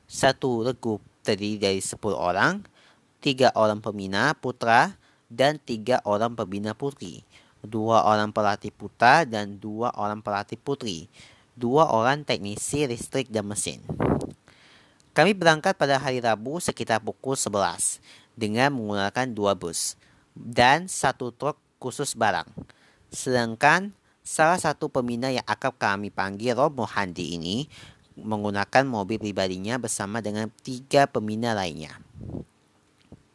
Satu 0.05 0.65
regu 0.65 0.97
terdiri 1.21 1.57
dari 1.57 1.81
10 1.81 1.97
orang, 2.13 2.61
tiga 3.23 3.55
orang 3.55 3.79
pembina 3.79 4.35
putra 4.35 4.99
dan 5.31 5.55
tiga 5.55 6.03
orang 6.03 6.35
pembina 6.35 6.75
putri, 6.75 7.23
dua 7.63 8.03
orang 8.03 8.35
pelatih 8.35 8.75
putra 8.75 9.23
dan 9.23 9.55
dua 9.63 9.95
orang 9.95 10.19
pelatih 10.19 10.59
putri, 10.59 11.07
dua 11.55 11.87
orang 11.87 12.27
teknisi 12.27 12.83
listrik 12.83 13.31
dan 13.31 13.47
mesin. 13.47 13.79
Kami 15.15 15.31
berangkat 15.31 15.79
pada 15.79 15.95
hari 15.95 16.19
Rabu 16.19 16.59
sekitar 16.59 16.99
pukul 16.99 17.39
11 17.39 18.03
dengan 18.35 18.75
menggunakan 18.75 19.31
dua 19.31 19.55
bus 19.55 19.95
dan 20.35 20.91
satu 20.91 21.31
truk 21.31 21.55
khusus 21.79 22.17
barang. 22.17 22.49
Sedangkan 23.13 23.95
salah 24.25 24.57
satu 24.57 24.89
pembina 24.89 25.29
yang 25.29 25.45
akan 25.45 25.71
kami 25.77 26.09
panggil 26.09 26.57
Romo 26.57 26.83
Handi 26.83 27.37
ini 27.37 27.69
menggunakan 28.17 28.83
mobil 28.89 29.21
pribadinya 29.21 29.77
bersama 29.77 30.19
dengan 30.19 30.49
tiga 30.65 31.05
pembina 31.05 31.53
lainnya. 31.53 32.01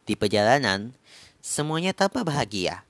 Di 0.09 0.17
perjalanan, 0.17 0.97
semuanya 1.37 1.93
tanpa 1.93 2.25
bahagia. 2.25 2.81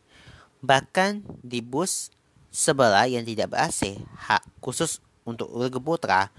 Bahkan 0.64 1.28
di 1.44 1.60
bus 1.60 2.16
sebelah 2.48 3.12
yang 3.12 3.28
tidak 3.28 3.52
ber-AC, 3.52 4.00
hak 4.00 4.48
khusus 4.64 5.04
untuk 5.28 5.52
Regu 5.52 5.84
Putra, 5.84 6.32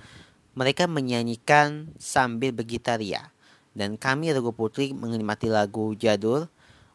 mereka 0.57 0.89
menyanyikan 0.89 1.93
sambil 2.01 2.57
bergitaria. 2.57 3.29
Dan 3.77 4.01
kami 4.01 4.33
Regu 4.33 4.57
Putri 4.57 4.97
menikmati 4.97 5.53
lagu 5.53 5.93
jadul 5.93 6.49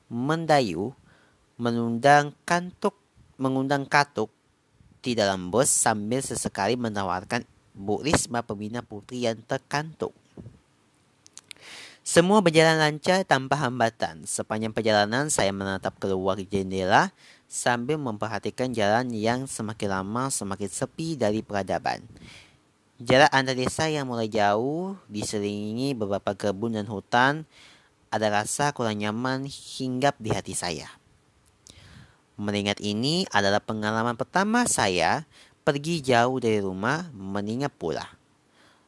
Mendayu, 0.10 0.98
mengundang 1.62 2.34
kantuk, 2.42 2.98
mengundang 3.38 3.86
katuk 3.86 4.34
di 5.06 5.13
dalam 5.13 5.54
bus 5.54 5.70
sambil 5.70 6.25
sesekali 6.25 6.74
menawarkan 6.74 7.46
Bu 7.77 8.01
Risma 8.01 8.42
pembina 8.42 8.82
putri 8.82 9.30
yang 9.30 9.38
terkantuk. 9.46 10.25
Semua 12.05 12.38
berjalan 12.38 12.77
lancar 12.77 13.25
tanpa 13.25 13.57
hambatan. 13.65 14.29
Sepanjang 14.29 14.69
perjalanan 14.69 15.25
saya 15.33 15.50
menatap 15.50 15.97
keluar 15.97 16.38
jendela 16.38 17.09
sambil 17.50 17.97
memperhatikan 17.97 18.69
jalan 18.77 19.09
yang 19.09 19.50
semakin 19.50 19.89
lama 19.89 20.29
semakin 20.29 20.69
sepi 20.69 21.17
dari 21.17 21.41
peradaban. 21.41 22.05
Jarak 23.01 23.33
antara 23.33 23.57
desa 23.57 23.89
yang 23.89 24.05
mulai 24.05 24.29
jauh 24.29 24.93
diselingi 25.09 25.97
beberapa 25.97 26.38
kebun 26.38 26.77
dan 26.77 26.85
hutan 26.85 27.50
ada 28.13 28.29
rasa 28.29 28.69
kurang 28.69 29.01
nyaman 29.01 29.50
hinggap 29.50 30.13
di 30.21 30.29
hati 30.29 30.53
saya. 30.53 30.85
Mengingat 32.38 32.85
ini 32.85 33.25
adalah 33.33 33.65
pengalaman 33.65 34.13
pertama 34.13 34.69
saya 34.69 35.25
pergi 35.65 36.05
jauh 36.05 36.38
dari 36.38 36.62
rumah 36.62 37.09
mengingat 37.17 37.74
pula. 37.74 38.14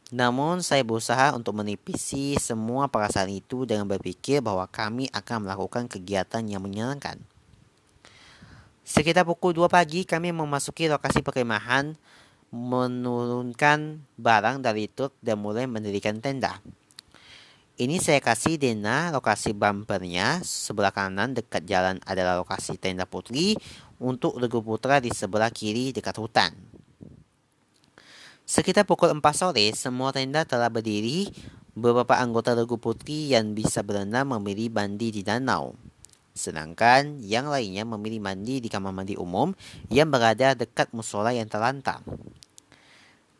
Namun 0.08 0.64
saya 0.64 0.88
berusaha 0.88 1.36
untuk 1.36 1.60
menipisi 1.60 2.40
semua 2.40 2.88
perasaan 2.88 3.28
itu 3.28 3.68
dengan 3.68 3.92
berpikir 3.92 4.40
bahwa 4.40 4.64
kami 4.72 5.12
akan 5.12 5.44
melakukan 5.44 5.92
kegiatan 5.92 6.48
yang 6.48 6.64
menyenangkan. 6.64 7.20
Sekitar 8.88 9.28
pukul 9.28 9.52
2 9.52 9.68
pagi 9.68 10.08
kami 10.08 10.32
memasuki 10.32 10.88
lokasi 10.88 11.20
perkemahan 11.20 12.00
menurunkan 12.56 14.00
barang 14.16 14.64
dari 14.64 14.88
truk 14.88 15.12
dan 15.20 15.44
mulai 15.44 15.68
mendirikan 15.68 16.24
tenda. 16.24 16.64
Ini 17.78 18.02
saya 18.02 18.18
kasih 18.18 18.58
Dena 18.58 19.14
lokasi 19.14 19.54
bumpernya. 19.54 20.42
Sebelah 20.42 20.90
kanan 20.90 21.38
dekat 21.38 21.68
jalan 21.68 22.02
adalah 22.10 22.40
lokasi 22.42 22.74
tenda 22.80 23.06
putri. 23.06 23.54
Untuk 24.02 24.42
Regu 24.42 24.66
Putra 24.66 24.98
di 24.98 25.14
sebelah 25.14 25.54
kiri 25.54 25.94
dekat 25.94 26.18
hutan. 26.18 26.58
Sekitar 28.48 28.88
pukul 28.88 29.12
4 29.12 29.20
sore, 29.36 29.76
semua 29.76 30.16
tenda 30.16 30.48
telah 30.48 30.72
berdiri. 30.72 31.28
Beberapa 31.76 32.16
anggota 32.16 32.56
Regu 32.56 32.80
Putri 32.80 33.36
yang 33.36 33.52
bisa 33.52 33.84
berenang 33.84 34.24
memilih 34.40 34.72
mandi 34.72 35.12
di 35.12 35.20
danau. 35.20 35.76
Sedangkan 36.32 37.20
yang 37.20 37.52
lainnya 37.52 37.84
memilih 37.84 38.24
mandi 38.24 38.64
di 38.64 38.72
kamar 38.72 38.96
mandi 38.96 39.20
umum 39.20 39.52
yang 39.92 40.08
berada 40.08 40.56
dekat 40.56 40.96
musola 40.96 41.36
yang 41.36 41.52
terlantar. 41.52 42.00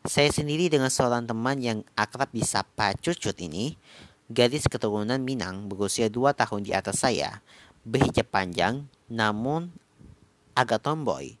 Saya 0.04 0.28
sendiri 0.28 0.68
dengan 0.68 0.92
seorang 0.92 1.24
teman 1.24 1.56
yang 1.56 1.80
akrab 1.96 2.28
disapa 2.28 2.92
Cucut 3.00 3.40
ini, 3.40 3.80
gadis 4.28 4.68
keturunan 4.68 5.24
Minang 5.24 5.72
berusia 5.72 6.12
dua 6.12 6.36
tahun 6.36 6.68
di 6.68 6.76
atas 6.76 7.00
saya, 7.00 7.40
berhijab 7.80 8.28
panjang, 8.28 8.84
namun 9.08 9.72
agak 10.52 10.84
tomboy. 10.84 11.40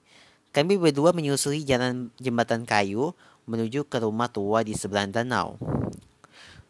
Kami 0.56 0.80
berdua 0.80 1.12
menyusuri 1.12 1.68
jalan 1.68 2.08
jembatan 2.16 2.64
kayu 2.64 3.12
menuju 3.48 3.88
ke 3.88 4.04
rumah 4.04 4.28
tua 4.28 4.60
di 4.60 4.76
seberang 4.76 5.08
danau. 5.08 5.56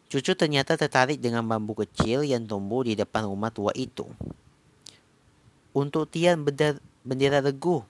Cucu 0.09 0.33
ternyata 0.33 0.73
tertarik 0.73 1.21
dengan 1.21 1.45
bambu 1.45 1.77
kecil 1.77 2.25
yang 2.25 2.47
tumbuh 2.47 2.81
di 2.81 2.97
depan 2.97 3.29
rumah 3.29 3.53
tua 3.53 3.69
itu. 3.77 4.09
Untuk 5.75 6.09
tian 6.09 6.41
bendera 7.05 7.45
regu, 7.45 7.85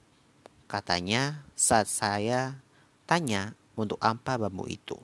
katanya 0.68 1.48
saat 1.56 1.88
saya 1.88 2.60
tanya 3.08 3.56
untuk 3.80 3.96
apa 4.04 4.36
bambu 4.36 4.68
itu. 4.68 5.00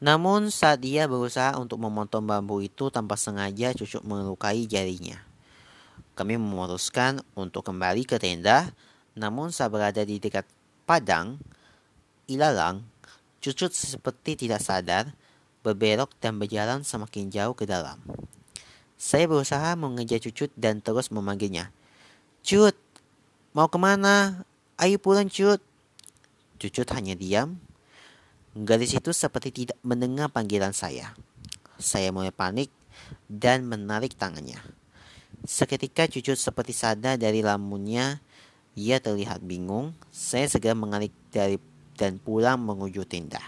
Namun 0.00 0.48
saat 0.48 0.82
dia 0.82 1.04
berusaha 1.06 1.54
untuk 1.60 1.78
memotong 1.78 2.24
bambu 2.24 2.64
itu 2.64 2.88
tanpa 2.88 3.14
sengaja 3.14 3.76
cucuk 3.76 4.00
melukai 4.02 4.64
jarinya. 4.64 5.20
Kami 6.16 6.40
memutuskan 6.40 7.22
untuk 7.38 7.68
kembali 7.68 8.02
ke 8.08 8.18
tenda, 8.18 8.72
namun 9.14 9.54
saat 9.54 9.70
berada 9.70 10.02
di 10.02 10.18
dekat 10.18 10.48
padang, 10.88 11.38
ilalang, 12.30 12.86
cucut 13.42 13.74
seperti 13.74 14.46
tidak 14.46 14.62
sadar, 14.62 15.10
berbelok 15.66 16.14
dan 16.22 16.38
berjalan 16.38 16.86
semakin 16.86 17.28
jauh 17.28 17.52
ke 17.58 17.66
dalam. 17.66 17.98
Saya 19.00 19.26
berusaha 19.26 19.74
mengejar 19.74 20.20
cucut 20.20 20.52
dan 20.54 20.84
terus 20.84 21.08
memanggilnya. 21.08 21.72
Cut, 22.44 22.76
mau 23.56 23.66
ke 23.66 23.80
mana? 23.80 24.44
Ayo 24.76 25.00
pulang 25.00 25.28
cut. 25.28 25.60
Cucut 26.60 26.88
hanya 26.92 27.16
diam. 27.16 27.56
Gadis 28.52 28.92
itu 28.92 29.14
seperti 29.14 29.50
tidak 29.64 29.78
mendengar 29.80 30.28
panggilan 30.28 30.76
saya. 30.76 31.16
Saya 31.80 32.12
mulai 32.12 32.34
panik 32.34 32.68
dan 33.24 33.64
menarik 33.64 34.12
tangannya. 34.18 34.60
Seketika 35.48 36.04
Cucut 36.04 36.36
seperti 36.36 36.76
sadar 36.76 37.16
dari 37.16 37.40
lamunnya, 37.40 38.20
ia 38.76 39.00
terlihat 39.00 39.40
bingung. 39.40 39.96
Saya 40.12 40.44
segera 40.50 40.76
mengarik 40.76 41.14
dari 41.32 41.56
dan 42.00 42.16
pulang 42.16 42.56
menuju 42.56 43.04
tenda. 43.04 43.44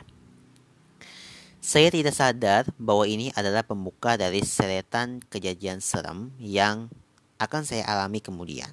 Saya 1.65 1.88
tidak 1.88 2.12
sadar 2.12 2.69
bahwa 2.77 3.09
ini 3.09 3.33
adalah 3.33 3.65
pembuka 3.65 4.21
dari 4.21 4.45
seretan 4.45 5.25
kejadian 5.33 5.81
serem 5.81 6.29
yang 6.37 6.93
akan 7.41 7.62
saya 7.65 7.88
alami 7.88 8.21
kemudian. 8.21 8.69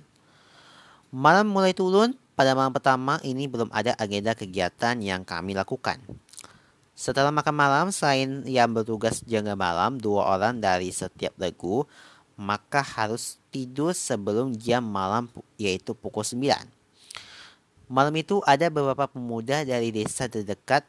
Malam 1.16 1.48
mulai 1.48 1.72
turun, 1.72 2.18
pada 2.36 2.52
malam 2.58 2.76
pertama 2.76 3.22
ini 3.24 3.48
belum 3.48 3.72
ada 3.72 3.96
agenda 3.96 4.36
kegiatan 4.36 5.00
yang 5.00 5.24
kami 5.24 5.56
lakukan. 5.56 6.02
Setelah 6.98 7.32
makan 7.32 7.56
malam, 7.56 7.86
selain 7.96 8.44
yang 8.44 8.76
bertugas 8.76 9.24
jaga 9.24 9.56
malam 9.56 9.96
dua 9.96 10.36
orang 10.36 10.60
dari 10.60 10.92
setiap 10.92 11.32
regu, 11.40 11.88
maka 12.36 12.84
harus 12.84 13.40
tidur 13.52 13.92
sebelum 13.92 14.56
jam 14.56 14.84
malam 14.84 15.28
yaitu 15.60 15.92
pukul 15.92 16.24
9. 16.24 16.79
Malam 17.90 18.14
itu 18.22 18.38
ada 18.46 18.70
beberapa 18.70 19.10
pemuda 19.10 19.66
dari 19.66 19.90
desa 19.90 20.30
terdekat, 20.30 20.86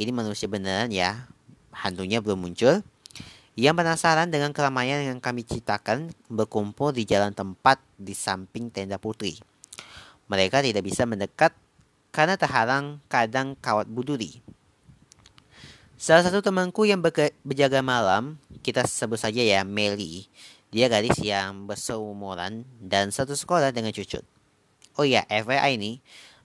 ini 0.00 0.08
manusia 0.16 0.48
beneran 0.48 0.88
ya, 0.88 1.28
hantunya 1.76 2.24
belum 2.24 2.40
muncul, 2.40 2.80
yang 3.52 3.76
penasaran 3.76 4.32
dengan 4.32 4.56
keramaian 4.56 5.04
yang 5.04 5.20
kami 5.20 5.44
ciptakan 5.44 6.08
berkumpul 6.32 6.96
di 6.96 7.04
jalan 7.04 7.36
tempat 7.36 7.76
di 8.00 8.16
samping 8.16 8.72
tenda 8.72 8.96
putri. 8.96 9.36
Mereka 10.32 10.64
tidak 10.64 10.88
bisa 10.88 11.04
mendekat 11.04 11.52
karena 12.16 12.40
terhalang 12.40 13.04
kadang 13.12 13.52
kawat 13.60 13.84
buduri. 13.84 14.40
Salah 16.00 16.24
satu 16.24 16.40
temanku 16.40 16.88
yang 16.88 17.04
berjaga 17.44 17.84
malam, 17.84 18.40
kita 18.64 18.88
sebut 18.88 19.20
saja 19.20 19.44
ya 19.44 19.66
Meli. 19.68 20.30
Dia 20.72 20.88
gadis 20.88 21.18
yang 21.20 21.68
berseumuran 21.68 22.64
dan 22.80 23.12
satu 23.12 23.36
sekolah 23.36 23.68
dengan 23.74 23.92
Cucut. 23.92 24.22
Oh 24.94 25.02
ya, 25.02 25.26
FYI 25.26 25.74
ini, 25.74 25.98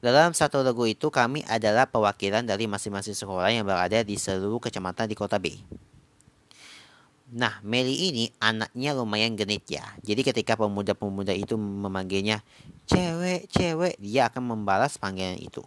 dalam 0.03 0.35
satu 0.35 0.59
lagu 0.59 0.83
itu 0.83 1.07
kami 1.07 1.47
adalah 1.47 1.87
perwakilan 1.87 2.43
dari 2.43 2.67
masing-masing 2.67 3.15
sekolah 3.15 3.47
yang 3.55 3.63
berada 3.63 4.03
di 4.03 4.19
seluruh 4.19 4.59
kecamatan 4.59 5.07
di 5.07 5.15
kota 5.15 5.39
B. 5.39 5.55
Nah, 7.31 7.63
Meli 7.63 8.11
ini 8.11 8.27
anaknya 8.43 8.91
lumayan 8.91 9.39
genit 9.39 9.63
ya. 9.71 9.95
Jadi 10.03 10.27
ketika 10.27 10.59
pemuda-pemuda 10.59 11.31
itu 11.31 11.55
memanggilnya 11.55 12.43
cewek, 12.83 13.47
cewek, 13.47 13.95
dia 13.95 14.27
akan 14.27 14.43
membalas 14.43 14.99
panggilan 14.99 15.39
itu. 15.39 15.63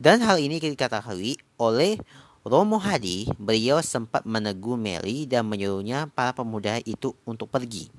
Dan 0.00 0.24
hal 0.24 0.40
ini 0.40 0.56
diketahui 0.56 1.36
oleh 1.60 2.00
Romo 2.48 2.80
Hadi, 2.80 3.30
beliau 3.36 3.84
sempat 3.84 4.24
menegur 4.24 4.80
Meli 4.80 5.28
dan 5.28 5.44
menyuruhnya 5.44 6.08
para 6.08 6.32
pemuda 6.32 6.80
itu 6.88 7.12
untuk 7.28 7.52
pergi. 7.52 7.92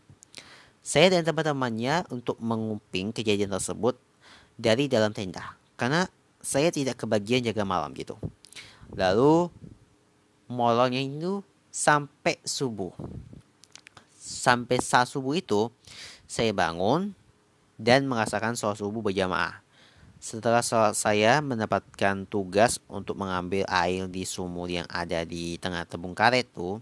Saya 0.81 1.13
dan 1.13 1.23
teman-temannya 1.29 2.09
untuk 2.09 2.41
menguping 2.41 3.15
kejadian 3.15 3.53
tersebut 3.53 3.95
dari 4.57 4.87
dalam 4.87 5.11
tenda. 5.11 5.55
Karena 5.77 6.05
saya 6.43 6.69
tidak 6.69 6.99
kebagian 6.99 7.43
jaga 7.43 7.63
malam 7.63 7.95
gitu. 7.95 8.19
Lalu 8.93 9.49
molongnya 10.51 11.01
itu 11.01 11.41
sampai 11.73 12.37
subuh. 12.45 12.93
Sampai 14.13 14.79
saat 14.83 15.09
subuh 15.09 15.33
itu, 15.39 15.71
saya 16.29 16.51
bangun 16.51 17.15
dan 17.79 18.05
merasakan 18.05 18.53
sholat 18.53 18.77
subuh 18.77 19.01
berjamaah. 19.01 19.63
Setelah 20.23 20.63
sholat 20.63 20.95
saya 20.95 21.43
mendapatkan 21.43 22.23
tugas 22.29 22.79
untuk 22.87 23.19
mengambil 23.19 23.67
air 23.67 24.07
di 24.07 24.23
sumur 24.23 24.71
yang 24.71 24.87
ada 24.87 25.27
di 25.27 25.59
tengah 25.59 25.83
tebung 25.83 26.15
karet 26.15 26.47
tuh. 26.53 26.79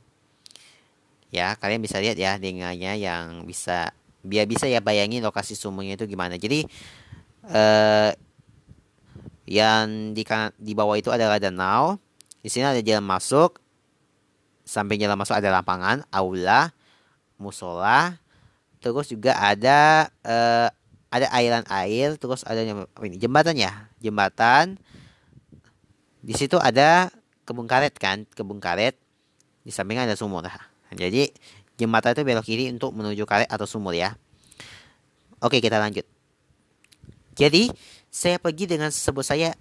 Ya, 1.32 1.56
kalian 1.56 1.80
bisa 1.82 1.98
lihat 1.98 2.20
ya 2.20 2.36
dengannya 2.36 3.00
yang 3.00 3.48
bisa 3.48 3.96
biar 4.22 4.46
bisa 4.46 4.70
ya 4.70 4.78
bayangin 4.84 5.26
lokasi 5.26 5.58
sumurnya 5.58 5.98
itu 5.98 6.06
gimana. 6.06 6.38
Jadi 6.38 6.68
eh 7.50 8.14
yang 9.50 10.16
di 10.16 10.24
di 10.62 10.74
bawah 10.78 10.96
itu 10.96 11.10
adalah 11.10 11.42
danau. 11.42 11.98
Di 12.42 12.50
sini 12.50 12.66
ada 12.66 12.82
jalan 12.82 13.06
masuk 13.06 13.62
samping 14.72 15.04
jalan 15.04 15.20
masuk 15.20 15.36
ada 15.36 15.52
lapangan, 15.52 16.06
aula, 16.14 16.72
musola, 17.36 18.16
terus 18.80 19.12
juga 19.12 19.36
ada 19.36 20.08
uh, 20.24 20.72
ada 21.12 21.28
airan 21.36 21.68
air, 21.68 22.16
terus 22.16 22.48
ada 22.48 22.64
jembatan 23.20 23.60
ya, 23.60 23.92
jembatan. 24.00 24.80
Di 26.24 26.38
situ 26.40 26.56
ada 26.56 27.12
kebun 27.44 27.68
karet 27.68 27.92
kan, 28.00 28.24
kebun 28.32 28.64
karet. 28.64 28.96
Di 29.62 29.76
sampingnya 29.76 30.08
ada 30.08 30.16
sumur. 30.16 30.48
Jadi 30.96 31.30
jembatan 31.76 32.16
itu 32.16 32.24
belok 32.24 32.46
kiri 32.48 32.72
untuk 32.72 32.96
menuju 32.96 33.28
karet 33.28 33.52
atau 33.52 33.68
sumur 33.68 33.92
ya. 33.92 34.16
Oke, 35.44 35.60
kita 35.60 35.82
lanjut. 35.82 36.08
Jadi, 37.36 37.72
saya 38.12 38.38
pergi 38.38 38.68
dengan 38.68 38.92
sebut 38.92 39.24
saya 39.24 39.56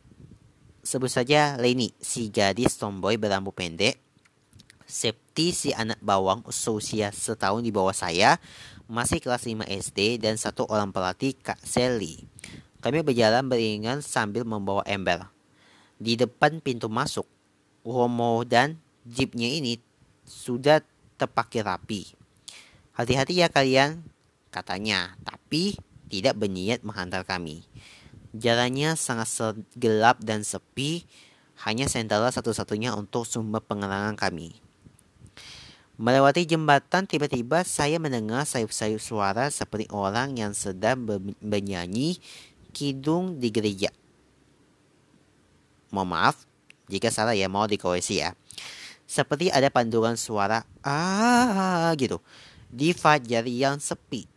sebut 0.81 1.13
saja 1.13 1.55
Leni, 1.61 1.93
si 2.01 2.33
gadis 2.33 2.75
tomboy 2.81 3.21
berambut 3.21 3.53
pendek 3.53 4.01
Septi 4.91 5.55
si 5.55 5.71
anak 5.71 6.03
bawang 6.03 6.43
seusia 6.51 7.15
setahun 7.15 7.63
di 7.63 7.71
bawah 7.71 7.95
saya 7.95 8.43
masih 8.91 9.23
kelas 9.23 9.47
5 9.47 9.63
SD 9.71 10.19
dan 10.19 10.35
satu 10.35 10.67
orang 10.67 10.91
pelatih 10.91 11.39
Kak 11.39 11.63
Sally. 11.63 12.27
Kami 12.83 13.07
berjalan 13.07 13.47
beringan 13.47 14.03
sambil 14.03 14.43
membawa 14.43 14.83
ember. 14.91 15.31
Di 15.95 16.19
depan 16.19 16.59
pintu 16.59 16.91
masuk, 16.91 17.23
Romo 17.87 18.43
dan 18.43 18.83
jeepnya 19.07 19.47
ini 19.47 19.79
sudah 20.27 20.83
terpakai 21.15 21.63
rapi. 21.63 22.11
Hati-hati 22.99 23.47
ya 23.47 23.47
kalian, 23.47 24.03
katanya, 24.51 25.15
tapi 25.23 25.79
tidak 26.11 26.37
berniat 26.37 26.83
menghantar 26.83 27.23
kami. 27.23 27.63
Jalannya 28.35 28.99
sangat 28.99 29.57
gelap 29.79 30.19
dan 30.21 30.43
sepi, 30.43 31.07
hanya 31.63 31.87
sentral 31.87 32.27
satu-satunya 32.27 32.93
untuk 32.99 33.23
sumber 33.25 33.63
penerangan 33.63 34.19
kami. 34.19 34.59
Melewati 36.01 36.49
jembatan, 36.49 37.05
tiba-tiba 37.05 37.61
saya 37.61 38.01
mendengar 38.01 38.49
sayup-sayup 38.49 39.05
suara 39.05 39.53
seperti 39.53 39.85
orang 39.93 40.33
yang 40.41 40.57
sedang 40.57 41.05
bernyanyi 41.45 42.17
kidung 42.73 43.37
di 43.37 43.53
gereja. 43.53 43.93
Mohon 45.93 46.09
maaf, 46.17 46.49
jika 46.87 47.11
salah 47.11 47.35
ya 47.35 47.51
mau 47.51 47.67
dikoreksi 47.67 48.23
ya. 48.23 48.33
Seperti 49.11 49.51
ada 49.51 49.67
panduran 49.75 50.15
suara 50.15 50.63
ah 50.87 51.91
gitu 51.99 52.23
di 52.71 52.95
fajar 52.95 53.43
yang 53.51 53.83
sepi. 53.83 54.30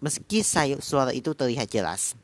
Meski 0.00 0.40
sayup 0.40 0.80
suara 0.80 1.12
itu 1.12 1.36
terlihat 1.36 1.68
jelas. 1.68 2.16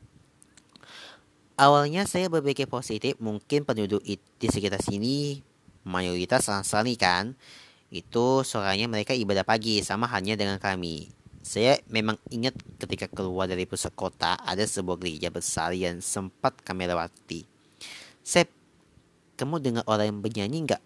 Awalnya 1.57 2.05
saya 2.05 2.29
berpikir 2.29 2.69
positif, 2.69 3.17
mungkin 3.17 3.65
penduduk 3.65 4.01
di 4.05 4.47
sekitar 4.49 4.81
sini 4.81 5.41
mayoritas 5.87 6.51
Nasrani 6.51 6.99
kan 6.99 7.33
itu 7.87 8.43
suaranya 8.43 8.91
mereka 8.91 9.15
ibadah 9.15 9.47
pagi 9.47 9.79
sama 9.79 10.05
halnya 10.11 10.35
dengan 10.35 10.59
kami. 10.59 11.07
Saya 11.39 11.79
memang 11.87 12.19
ingat 12.27 12.59
ketika 12.75 13.07
keluar 13.07 13.47
dari 13.47 13.63
pusat 13.63 13.95
kota 13.95 14.35
ada 14.35 14.67
sebuah 14.67 14.99
gereja 14.99 15.31
besar 15.31 15.71
yang 15.71 16.03
sempat 16.03 16.59
kami 16.59 16.83
lewati. 16.83 17.47
Sep, 18.19 18.51
kamu 19.39 19.63
dengar 19.63 19.83
orang 19.87 20.11
yang 20.11 20.19
bernyanyi 20.19 20.67
enggak? 20.67 20.83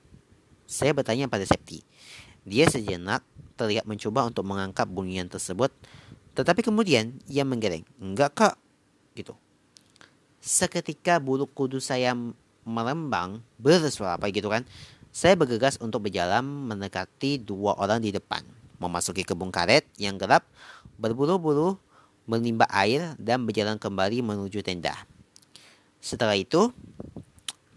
Saya 0.70 0.94
bertanya 0.94 1.26
pada 1.26 1.50
Septi. 1.50 1.82
Dia 2.46 2.70
sejenak 2.70 3.26
terlihat 3.58 3.90
mencoba 3.90 4.30
untuk 4.30 4.46
mengangkat 4.46 4.86
bunyian 4.86 5.26
tersebut, 5.26 5.74
tetapi 6.34 6.64
kemudian 6.64 7.18
ia 7.28 7.44
menggeleng. 7.44 7.84
Enggak 8.00 8.32
kak, 8.36 8.56
gitu. 9.16 9.36
Seketika 10.42 11.22
bulu 11.22 11.46
kudus 11.46 11.92
saya 11.92 12.16
merembang 12.66 13.42
bersuara 13.62 14.18
apa 14.18 14.30
gitu 14.34 14.50
kan. 14.50 14.66
Saya 15.12 15.36
bergegas 15.36 15.76
untuk 15.84 16.08
berjalan 16.08 16.42
mendekati 16.42 17.36
dua 17.36 17.76
orang 17.76 18.00
di 18.00 18.16
depan, 18.16 18.42
memasuki 18.80 19.28
kebun 19.28 19.52
karet 19.52 19.84
yang 20.00 20.16
gelap, 20.16 20.48
berburu-buru, 20.96 21.76
menimba 22.24 22.64
air, 22.72 23.12
dan 23.20 23.44
berjalan 23.44 23.76
kembali 23.76 24.24
menuju 24.24 24.64
tenda. 24.64 24.96
Setelah 26.00 26.40
itu, 26.40 26.72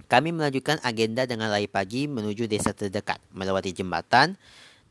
kami 0.07 0.31
melanjutkan 0.31 0.79
agenda 0.87 1.27
dengan 1.27 1.51
lari 1.51 1.67
pagi 1.67 2.07
menuju 2.07 2.47
desa 2.47 2.71
terdekat, 2.71 3.19
melewati 3.35 3.75
jembatan. 3.75 4.39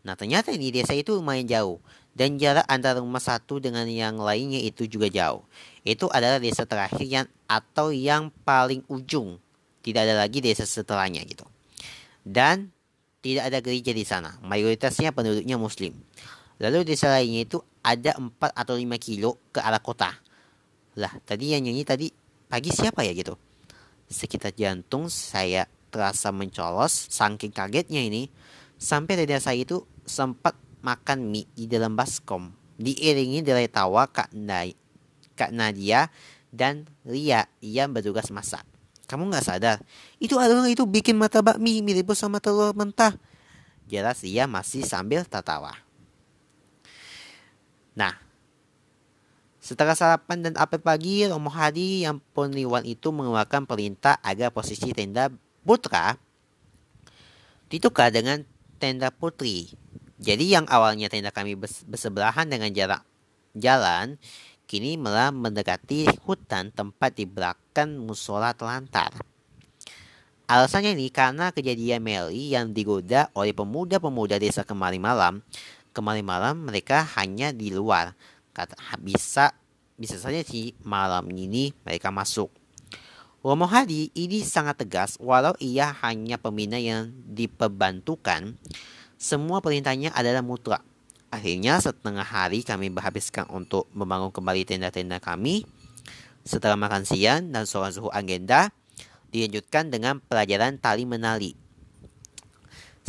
Nah 0.04 0.20
ternyata 0.20 0.52
ini 0.52 0.70
desa 0.70 0.92
itu 0.92 1.16
lumayan 1.16 1.48
jauh, 1.48 1.80
dan 2.12 2.36
jarak 2.36 2.68
antara 2.68 3.00
rumah 3.00 3.24
satu 3.24 3.58
dengan 3.64 3.88
yang 3.88 4.20
lainnya 4.20 4.60
itu 4.60 4.86
juga 4.86 5.08
jauh. 5.08 5.48
Itu 5.88 6.12
adalah 6.12 6.38
desa 6.44 6.68
terakhir 6.68 7.08
yang 7.08 7.28
atau 7.48 7.90
yang 7.90 8.30
paling 8.44 8.84
ujung. 8.92 9.40
Tidak 9.84 10.00
ada 10.00 10.16
lagi 10.16 10.40
desa 10.40 10.64
setelahnya 10.64 11.24
gitu 11.28 11.44
dan 12.24 12.72
tidak 13.24 13.52
ada 13.52 13.60
gereja 13.64 13.92
di 13.92 14.04
sana. 14.08 14.36
Mayoritasnya 14.44 15.16
penduduknya 15.16 15.60
muslim. 15.60 15.96
Lalu 16.60 16.88
desa 16.88 17.12
lainnya 17.12 17.48
itu 17.48 17.60
ada 17.84 18.16
4 18.16 18.32
atau 18.40 18.76
5 18.76 18.84
kilo 19.00 19.40
ke 19.52 19.60
arah 19.60 19.80
kota. 19.84 20.12
Lah, 21.00 21.12
tadi 21.24 21.56
yang 21.56 21.64
nyanyi 21.64 21.84
tadi 21.84 22.08
pagi 22.48 22.72
siapa 22.72 23.04
ya 23.04 23.12
gitu? 23.16 23.36
Sekitar 24.08 24.56
jantung 24.56 25.08
saya 25.08 25.68
terasa 25.92 26.32
mencolos 26.32 27.12
saking 27.12 27.52
kagetnya 27.52 28.04
ini. 28.04 28.28
Sampai 28.76 29.16
dada 29.16 29.40
saya 29.40 29.64
itu 29.64 29.88
sempat 30.04 30.56
makan 30.84 31.32
mie 31.32 31.48
di 31.56 31.66
dalam 31.66 31.96
baskom. 31.96 32.52
Diiringi 32.78 33.46
dari 33.46 33.70
tawa 33.70 34.10
Kak, 34.10 34.34
Kak 35.38 35.52
Nadia 35.54 36.10
dan 36.54 36.86
Ria 37.08 37.50
yang 37.64 37.90
bertugas 37.96 38.30
masak. 38.30 38.66
Kamu 39.10 39.30
nggak 39.30 39.46
sadar? 39.46 39.78
Itu 40.18 40.40
adalah 40.40 40.66
itu 40.70 40.86
bikin 40.86 41.20
mata 41.20 41.44
bakmi 41.44 41.84
mirip 41.84 42.14
sama 42.16 42.40
telur 42.40 42.74
mentah. 42.74 43.14
Jelas 43.90 44.24
ia 44.24 44.48
masih 44.48 44.82
sambil 44.88 45.28
tertawa. 45.28 45.76
Nah, 47.94 48.18
setelah 49.62 49.94
sarapan 49.94 50.50
dan 50.50 50.54
apel 50.58 50.82
pagi, 50.82 51.24
Romo 51.30 51.52
Hadi 51.52 52.04
yang 52.04 52.18
peniwan 52.34 52.84
itu 52.84 53.14
mengeluarkan 53.14 53.64
perintah 53.70 54.18
agar 54.26 54.50
posisi 54.50 54.92
tenda 54.92 55.30
putra 55.64 56.18
ditukar 57.70 58.10
dengan 58.10 58.44
tenda 58.82 59.08
putri. 59.14 59.83
Jadi 60.24 60.56
yang 60.56 60.64
awalnya 60.72 61.12
tenda 61.12 61.36
kami 61.36 61.60
bersebelahan 61.60 62.48
dengan 62.48 62.72
jarak 62.72 63.04
jalan, 63.52 64.16
kini 64.72 64.96
malah 64.96 65.36
mendekati 65.36 66.08
hutan 66.24 66.72
tempat 66.72 67.12
di 67.12 67.28
belakang 67.28 68.00
musola 68.00 68.56
telantar. 68.56 69.12
Alasannya 70.48 70.96
ini 70.96 71.12
karena 71.12 71.52
kejadian 71.52 72.00
Meli 72.00 72.56
yang 72.56 72.72
digoda 72.72 73.32
oleh 73.36 73.52
pemuda-pemuda 73.52 74.40
desa 74.40 74.64
kemarin 74.64 75.04
malam. 75.04 75.34
Kemarin 75.92 76.24
malam 76.24 76.56
mereka 76.72 77.04
hanya 77.20 77.52
di 77.52 77.72
luar. 77.76 78.16
Kata 78.56 78.80
bisa 79.04 79.52
bisa 80.00 80.16
saja 80.16 80.40
sih 80.42 80.72
malam 80.88 81.28
ini 81.36 81.76
mereka 81.84 82.16
masuk. 82.16 82.48
Romo 83.44 83.68
Hadi 83.68 84.08
ini 84.16 84.40
sangat 84.40 84.80
tegas 84.88 85.20
walau 85.20 85.52
ia 85.60 85.92
hanya 86.00 86.40
pembina 86.40 86.80
yang 86.80 87.12
diperbantukan. 87.28 88.56
Semua 89.24 89.64
perintahnya 89.64 90.12
adalah 90.12 90.44
mutlak 90.44 90.84
Akhirnya 91.34 91.82
setengah 91.82 92.22
hari 92.22 92.62
kami 92.62 92.94
berhabiskan 92.94 93.50
untuk 93.50 93.90
membangun 93.90 94.30
kembali 94.30 94.70
tenda-tenda 94.70 95.18
kami. 95.18 95.66
Setelah 96.46 96.78
makan 96.78 97.10
siang 97.10 97.50
dan 97.50 97.66
sholat 97.66 97.98
suhu 97.98 98.14
agenda, 98.14 98.70
dilanjutkan 99.34 99.90
dengan 99.90 100.22
pelajaran 100.22 100.78
tali 100.78 101.10
menali. 101.10 101.58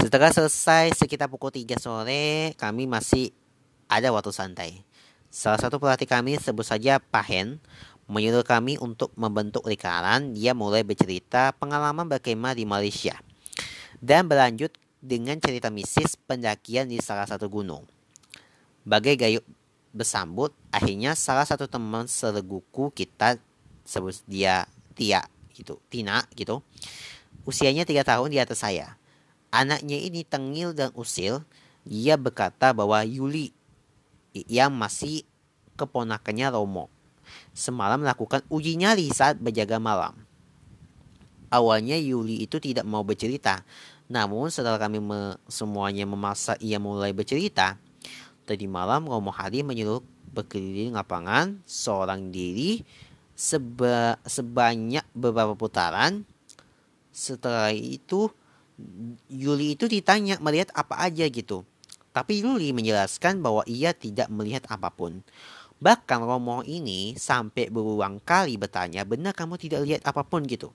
Setelah 0.00 0.33
selesai 0.33 0.96
sekitar 0.96 1.29
pukul 1.29 1.53
3 1.53 1.77
sore, 1.77 2.57
kami 2.57 2.88
masih 2.88 3.29
ada 3.92 4.09
waktu 4.09 4.33
santai. 4.33 4.72
Salah 5.29 5.61
satu 5.61 5.77
pelatih 5.77 6.09
kami, 6.09 6.40
sebut 6.40 6.64
saja 6.64 6.96
Pahen, 7.05 7.61
menyuruh 8.09 8.40
kami 8.40 8.81
untuk 8.81 9.12
membentuk 9.20 9.68
lingkaran. 9.68 10.33
Dia 10.33 10.57
mulai 10.57 10.81
bercerita 10.81 11.53
pengalaman 11.61 12.09
berkemah 12.09 12.57
di 12.57 12.64
Malaysia. 12.64 13.20
Dan 14.00 14.33
berlanjut 14.33 14.72
dengan 15.05 15.37
cerita 15.37 15.69
misis 15.69 16.17
pendakian 16.17 16.88
di 16.88 16.97
salah 17.05 17.29
satu 17.29 17.53
gunung. 17.53 17.85
Bagai 18.88 19.21
gayuk 19.21 19.45
bersambut, 19.93 20.57
akhirnya 20.73 21.12
salah 21.12 21.45
satu 21.45 21.69
teman 21.69 22.09
seleguku 22.09 22.88
kita 22.97 23.37
sebut 23.85 24.25
dia 24.25 24.64
Tia 24.97 25.21
gitu, 25.53 25.77
Tina 25.93 26.25
gitu. 26.33 26.64
Usianya 27.45 27.85
tiga 27.85 28.01
tahun 28.01 28.33
di 28.33 28.40
atas 28.40 28.64
saya. 28.64 28.97
Anaknya 29.53 30.01
ini 30.01 30.25
tengil 30.25 30.73
dan 30.73 30.90
usil. 30.97 31.45
Dia 31.85 32.17
berkata 32.17 32.73
bahwa 32.73 33.05
Yuli 33.05 33.53
yang 34.33 34.73
masih 34.73 35.29
keponakannya 35.77 36.49
Romo 36.49 36.88
semalam 37.53 38.01
melakukan 38.01 38.40
uji 38.49 38.81
nyali 38.81 39.12
saat 39.12 39.37
berjaga 39.37 39.77
malam. 39.77 40.17
Awalnya 41.53 41.95
Yuli 42.01 42.43
itu 42.43 42.59
tidak 42.59 42.83
mau 42.83 43.07
bercerita, 43.07 43.62
namun 44.14 44.46
setelah 44.55 44.79
kami 44.79 45.03
me 45.03 45.35
semuanya 45.50 46.07
memaksa 46.07 46.55
ia 46.62 46.79
mulai 46.79 47.11
bercerita, 47.11 47.74
Tadi 48.44 48.68
malam 48.68 49.09
Romo 49.09 49.33
Hari 49.33 49.64
menyuruh 49.64 50.05
berkeliling 50.37 50.92
lapangan 50.92 51.64
seorang 51.64 52.29
diri 52.29 52.85
seba, 53.33 54.20
sebanyak 54.29 55.00
beberapa 55.16 55.57
putaran. 55.57 56.29
Setelah 57.09 57.72
itu 57.72 58.29
Yuli 59.33 59.81
itu 59.81 59.88
ditanya 59.88 60.37
melihat 60.44 60.68
apa 60.77 61.00
aja 61.09 61.24
gitu. 61.24 61.64
Tapi 62.12 62.44
Yuli 62.44 62.77
menjelaskan 62.77 63.40
bahwa 63.40 63.64
ia 63.64 63.96
tidak 63.96 64.29
melihat 64.29 64.68
apa 64.68 64.92
pun. 64.92 65.24
Bahkan 65.81 66.20
Romo 66.20 66.61
ini 66.68 67.16
sampai 67.16 67.72
berulang 67.72 68.20
kali 68.20 68.61
bertanya, 68.61 69.09
benar 69.09 69.33
kamu 69.33 69.57
tidak 69.57 69.81
lihat 69.88 70.03
apa 70.05 70.20
pun 70.20 70.44
gitu. 70.44 70.68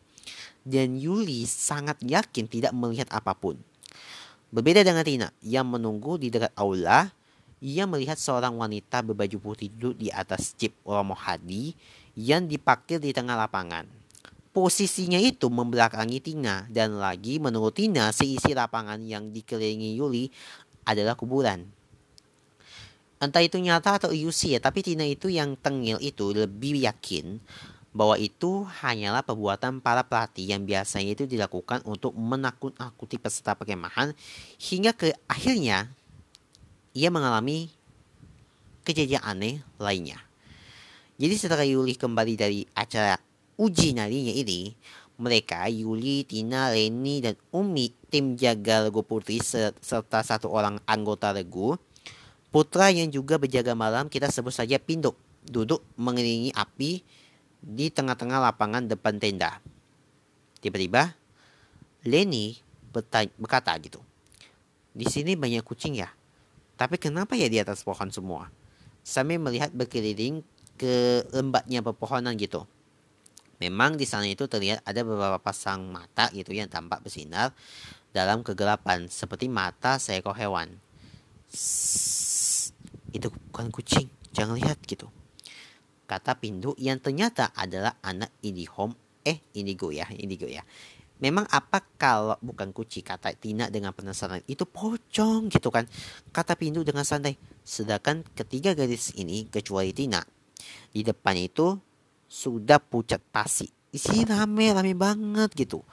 Dan 0.66 1.00
Yuli 1.00 1.48
sangat 1.48 2.02
yakin 2.04 2.46
tidak 2.46 2.74
melihat 2.76 3.10
apa 3.10 3.34
pun. 3.34 3.58
Berbeda 4.50 4.82
dengan 4.82 5.06
Tina 5.06 5.28
yang 5.46 5.70
menunggu 5.70 6.18
di 6.18 6.34
dekat 6.34 6.50
aula 6.58 7.14
ia 7.60 7.84
melihat 7.84 8.16
seorang 8.16 8.56
wanita 8.56 9.04
berbaju 9.04 9.38
putih 9.52 9.68
duduk 9.68 10.00
di 10.00 10.08
atas 10.10 10.56
jeep 10.56 10.72
Romo 10.88 11.12
Hadi 11.12 11.76
yang 12.16 12.48
diparkir 12.48 13.04
di 13.04 13.12
tengah 13.12 13.36
lapangan. 13.36 13.84
Posisinya 14.50 15.22
itu 15.22 15.52
membelakangi 15.52 16.20
Tina 16.24 16.66
dan 16.72 16.98
lagi 16.98 17.38
menurut 17.38 17.76
Tina 17.78 18.10
seisi 18.10 18.56
lapangan 18.56 18.98
yang 19.06 19.30
dikelilingi 19.30 19.94
Yuli 20.00 20.32
adalah 20.88 21.14
kuburan. 21.14 21.78
entah 23.20 23.44
itu 23.44 23.60
nyata 23.60 24.00
atau 24.00 24.16
ilusi 24.16 24.56
ya, 24.56 24.64
tapi 24.64 24.80
Tina 24.80 25.04
itu 25.04 25.28
yang 25.28 25.60
tengil 25.60 26.00
itu 26.00 26.32
lebih 26.32 26.80
yakin 26.88 27.44
bahwa 27.90 28.16
itu 28.22 28.70
hanyalah 28.86 29.26
perbuatan 29.26 29.82
para 29.82 30.06
pelatih 30.06 30.46
yang 30.46 30.62
biasanya 30.62 31.18
itu 31.18 31.26
dilakukan 31.26 31.82
untuk 31.90 32.14
menakut-nakuti 32.14 33.18
peserta 33.18 33.58
perkemahan 33.58 34.14
hingga 34.62 34.94
ke 34.94 35.18
akhirnya 35.26 35.90
ia 36.94 37.10
mengalami 37.10 37.74
kejadian 38.86 39.26
aneh 39.26 39.56
lainnya. 39.82 40.22
Jadi 41.20 41.36
setelah 41.36 41.66
Yuli 41.68 41.98
kembali 41.98 42.34
dari 42.40 42.64
acara 42.78 43.20
uji 43.60 43.92
narinya 43.92 44.32
ini, 44.32 44.72
mereka, 45.20 45.68
Yuli, 45.68 46.24
Tina, 46.24 46.72
Leni, 46.72 47.20
dan 47.20 47.36
Umi, 47.52 47.92
tim 48.08 48.40
jaga 48.40 48.88
Regu 48.88 49.04
Putri, 49.04 49.44
serta 49.44 50.24
satu 50.24 50.48
orang 50.48 50.80
anggota 50.88 51.36
Regu, 51.36 51.76
putra 52.56 52.88
yang 52.88 53.12
juga 53.12 53.36
berjaga 53.36 53.76
malam, 53.76 54.08
kita 54.08 54.32
sebut 54.32 54.56
saja 54.56 54.80
Pindo, 54.80 55.12
duduk 55.44 55.84
mengelilingi 56.00 56.56
api 56.56 57.04
di 57.60 57.92
tengah-tengah 57.92 58.40
lapangan 58.40 58.88
depan 58.88 59.20
tenda. 59.20 59.60
Tiba-tiba, 60.64 61.16
Lenny 62.08 62.56
berkata 63.40 63.76
gitu. 63.80 64.00
Di 64.96 65.06
sini 65.08 65.36
banyak 65.36 65.64
kucing 65.64 66.00
ya. 66.00 66.10
Tapi 66.80 66.96
kenapa 66.96 67.36
ya 67.36 67.52
di 67.52 67.60
atas 67.60 67.84
pohon 67.84 68.08
semua? 68.10 68.48
Sambil 69.04 69.40
melihat 69.40 69.72
berkeliling 69.76 70.44
ke 70.80 71.28
lembaknya 71.36 71.84
pepohonan 71.84 72.40
gitu. 72.40 72.64
Memang 73.60 74.00
di 74.00 74.08
sana 74.08 74.24
itu 74.32 74.48
terlihat 74.48 74.80
ada 74.88 75.04
beberapa 75.04 75.36
pasang 75.36 75.92
mata 75.92 76.32
gitu 76.32 76.56
yang 76.56 76.72
tampak 76.72 77.04
bersinar 77.04 77.52
dalam 78.16 78.40
kegelapan 78.40 79.12
seperti 79.12 79.52
mata 79.52 80.00
seekor 80.00 80.40
hewan. 80.40 80.72
Itu 83.12 83.28
bukan 83.52 83.68
kucing, 83.76 84.08
jangan 84.32 84.56
lihat 84.56 84.80
gitu 84.88 85.12
kata 86.10 86.42
Pindu 86.42 86.74
yang 86.82 86.98
ternyata 86.98 87.54
adalah 87.54 88.02
anak 88.02 88.34
Indihome 88.42 88.98
eh 89.22 89.38
Indigo 89.54 89.94
ya 89.94 90.10
Indigo 90.10 90.50
ya. 90.50 90.66
Memang 91.20 91.46
apa 91.52 91.84
kalau 92.00 92.40
bukan 92.40 92.72
kucing 92.72 93.04
kata 93.04 93.36
Tina 93.36 93.68
dengan 93.68 93.92
penasaran 93.92 94.40
itu 94.48 94.64
pocong 94.66 95.52
gitu 95.54 95.70
kan. 95.70 95.86
Kata 96.34 96.58
Pindu 96.58 96.82
dengan 96.82 97.06
santai 97.06 97.38
sedangkan 97.62 98.26
ketiga 98.34 98.74
gadis 98.74 99.14
ini 99.14 99.46
kecuali 99.46 99.94
Tina 99.94 100.24
di 100.90 101.06
depan 101.06 101.38
itu 101.38 101.78
sudah 102.26 102.82
pucat 102.82 103.22
pasi. 103.30 103.70
Isi 103.94 104.26
rame 104.26 104.74
rame 104.74 104.96
banget 104.98 105.54
gitu. 105.54 105.86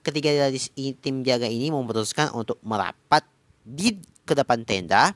Ketiga 0.00 0.32
gadis 0.48 0.72
tim 1.02 1.26
jaga 1.26 1.50
ini 1.50 1.68
memutuskan 1.68 2.32
untuk 2.32 2.62
merapat 2.64 3.26
di 3.64 3.98
ke 4.24 4.32
depan 4.32 4.62
tenda 4.62 5.12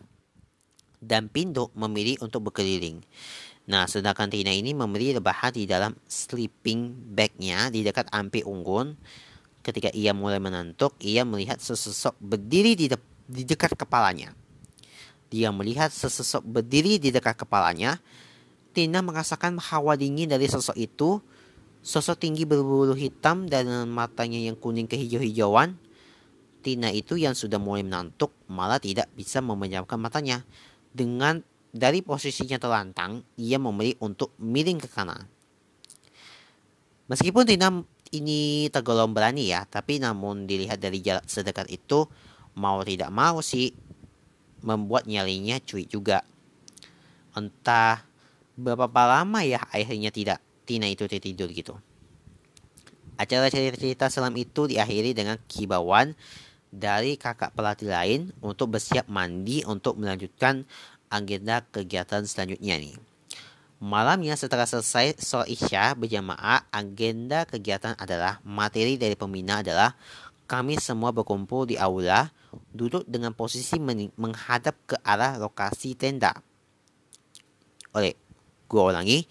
dan 0.99 1.31
Pindu 1.31 1.71
memilih 1.79 2.19
untuk 2.27 2.51
berkeliling 2.51 3.07
Nah, 3.69 3.85
sedangkan 3.85 4.33
Tina 4.33 4.49
ini 4.49 4.73
membeli 4.73 5.13
rebahan 5.13 5.53
di 5.53 5.69
dalam 5.69 5.93
sleeping 6.09 7.13
bagnya 7.13 7.69
di 7.69 7.85
dekat 7.85 8.09
ampi 8.09 8.41
unggun. 8.41 8.97
Ketika 9.61 9.93
ia 9.93 10.17
mulai 10.17 10.41
mengantuk, 10.41 10.97
ia 11.05 11.29
melihat 11.29 11.61
sesosok 11.61 12.17
berdiri 12.17 12.73
di, 12.73 12.89
de 12.89 12.97
di 13.29 13.45
dekat 13.45 13.77
kepalanya. 13.77 14.33
Dia 15.29 15.53
melihat 15.53 15.93
sesosok 15.93 16.41
berdiri 16.49 16.97
di 16.97 17.13
dekat 17.13 17.37
kepalanya. 17.45 18.01
Tina 18.73 19.05
merasakan 19.05 19.61
hawa 19.61 20.01
dingin 20.01 20.33
dari 20.33 20.49
sosok 20.49 20.77
itu. 20.81 21.21
Sosok 21.85 22.25
tinggi 22.25 22.49
berbulu 22.49 22.97
hitam 22.97 23.53
dan 23.53 23.69
matanya 23.93 24.41
yang 24.41 24.57
kuning 24.57 24.89
kehijau-hijauan. 24.89 25.77
Tina 26.65 26.89
itu 26.89 27.21
yang 27.21 27.37
sudah 27.37 27.61
mulai 27.61 27.85
mengantuk 27.85 28.33
malah 28.49 28.81
tidak 28.81 29.13
bisa 29.13 29.45
memejamkan 29.45 30.01
matanya. 30.01 30.49
Dengan 30.97 31.45
dari 31.73 32.01
posisinya 32.01 32.57
terlantang, 32.57 33.25
ia 33.37 33.61
memilih 33.61 33.97
untuk 34.01 34.33
miring 34.41 34.81
ke 34.81 34.89
kanan. 34.89 35.29
Meskipun 37.09 37.49
Tina 37.49 37.73
ini 38.13 38.69
tergolong 38.73 39.13
berani 39.13 39.53
ya, 39.53 39.65
tapi 39.69 40.01
namun 40.01 40.45
dilihat 40.49 40.81
dari 40.81 41.01
jarak 41.01 41.29
sedekat 41.29 41.69
itu, 41.73 42.09
mau 42.57 42.81
tidak 42.85 43.09
mau 43.13 43.41
sih 43.41 43.73
membuat 44.61 45.09
nyalinya 45.09 45.61
cuy 45.63 45.89
juga. 45.89 46.25
Entah 47.37 48.03
berapa 48.59 49.03
lama 49.07 49.47
ya 49.47 49.63
akhirnya 49.71 50.11
tidak 50.11 50.43
Tina 50.67 50.91
itu 50.91 51.07
tertidur 51.07 51.49
gitu. 51.49 51.79
Acara 53.19 53.51
cerita-cerita 53.51 54.11
selam 54.13 54.35
itu 54.39 54.71
diakhiri 54.71 55.11
dengan 55.17 55.39
kibauan 55.49 56.15
dari 56.69 57.17
kakak 57.17 57.57
pelatih 57.57 57.89
lain 57.89 58.21
untuk 58.45 58.77
bersiap 58.77 59.09
mandi 59.09 59.65
untuk 59.65 59.97
melanjutkan 59.97 60.69
agenda 61.09 61.64
kegiatan 61.68 62.25
selanjutnya 62.25 62.81
nih. 62.81 62.97
Malamnya 63.79 64.35
setelah 64.35 64.66
selesai 64.66 65.23
sholat 65.23 65.49
isya 65.51 65.94
berjamaah, 65.94 66.66
agenda 66.75 67.47
kegiatan 67.47 67.94
adalah 67.94 68.42
materi 68.42 68.99
dari 68.99 69.14
pembina 69.14 69.62
adalah 69.62 69.94
kami 70.51 70.81
semua 70.81 71.12
berkumpul 71.12 71.68
di 71.68 71.79
aula, 71.79 72.33
duduk 72.73 73.05
dengan 73.05 73.37
posisi 73.37 73.79
menghadap 74.16 74.75
ke 74.88 74.97
arah 75.05 75.37
lokasi 75.37 75.94
tenda. 75.94 76.35
Oleh, 77.92 78.16
gue 78.66 78.83
ulangi. 78.83 79.29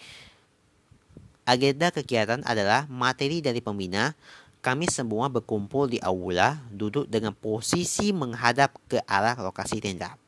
Agenda 1.48 1.90
kegiatan 1.92 2.46
adalah 2.46 2.86
materi 2.88 3.40
dari 3.42 3.60
pembina, 3.60 4.14
kami 4.60 4.88
semua 4.92 5.32
berkumpul 5.32 5.88
di 5.88 6.00
aula, 6.04 6.60
duduk 6.70 7.08
dengan 7.08 7.32
posisi 7.32 8.12
menghadap 8.12 8.76
ke 8.92 9.00
arah 9.08 9.40
lokasi 9.40 9.80
tenda. 9.80 10.20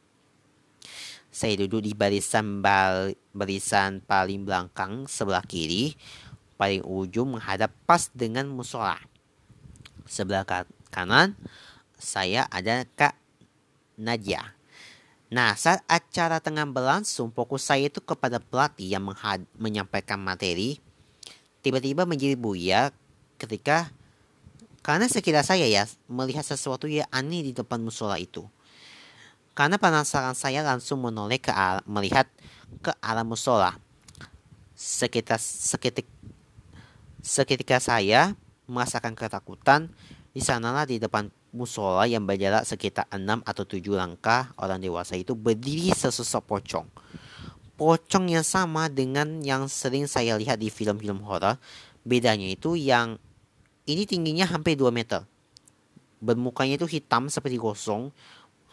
Saya 1.30 1.62
duduk 1.62 1.86
di 1.86 1.94
barisan 1.94 2.66
bal 2.66 3.14
barisan 3.38 4.02
paling 4.02 4.44
belakang 4.44 5.06
sebelah 5.06 5.46
kiri, 5.46 5.94
paling 6.58 6.82
ujung 6.82 7.38
menghadap 7.38 7.70
pas 7.86 8.10
dengan 8.12 8.50
musola. 8.50 8.98
Sebelah 10.10 10.44
kanan 10.90 11.38
saya 12.00 12.50
ada 12.50 12.88
Kak 12.98 13.14
Nadia. 14.00 14.58
Nah, 15.30 15.54
saat 15.54 15.86
acara 15.86 16.42
tengah 16.42 16.66
berlangsung, 16.66 17.30
fokus 17.30 17.70
saya 17.70 17.86
itu 17.86 18.02
kepada 18.02 18.42
pelatih 18.42 18.98
yang 18.98 19.06
menyampaikan 19.54 20.18
materi. 20.18 20.82
Tiba-tiba 21.62 22.10
menjadi 22.10 22.34
buya 22.34 22.90
ketika 23.38 23.94
karena 24.82 25.06
sekitar 25.06 25.46
saya 25.46 25.70
ya 25.70 25.86
melihat 26.10 26.42
sesuatu 26.42 26.90
yang 26.90 27.06
aneh 27.14 27.46
di 27.46 27.54
depan 27.54 27.78
musola 27.78 28.18
itu. 28.18 28.48
Karena 29.60 29.76
penasaran 29.76 30.40
saya 30.40 30.64
langsung 30.64 31.04
menoleh 31.04 31.36
ke 31.36 31.52
arah, 31.52 31.84
melihat 31.84 32.32
ke 32.80 32.96
arah 33.04 33.28
musola. 33.28 33.76
Sekitar 34.72 35.36
seketik 35.36 36.08
seketika 37.20 37.84
saya 37.84 38.40
merasakan 38.72 39.20
ketakutan. 39.20 39.92
Di 40.32 40.40
sanalah 40.40 40.88
di 40.88 40.96
depan 40.96 41.28
musola 41.52 42.08
yang 42.08 42.24
berjarak 42.24 42.64
sekitar 42.64 43.04
6 43.12 43.44
atau 43.44 43.68
7 43.68 43.84
langkah 44.00 44.56
orang 44.56 44.80
dewasa 44.80 45.20
itu 45.20 45.36
berdiri 45.36 45.92
sesosok 45.92 46.48
pocong. 46.48 46.88
Pocong 47.76 48.32
yang 48.32 48.48
sama 48.48 48.88
dengan 48.88 49.44
yang 49.44 49.68
sering 49.68 50.08
saya 50.08 50.40
lihat 50.40 50.56
di 50.64 50.72
film-film 50.72 51.20
horor. 51.28 51.60
Bedanya 52.08 52.48
itu 52.48 52.80
yang 52.80 53.20
ini 53.84 54.08
tingginya 54.08 54.48
hampir 54.48 54.80
2 54.80 54.88
meter. 54.88 55.28
Bermukanya 56.24 56.80
itu 56.80 56.88
hitam 56.88 57.28
seperti 57.28 57.60
gosong, 57.60 58.16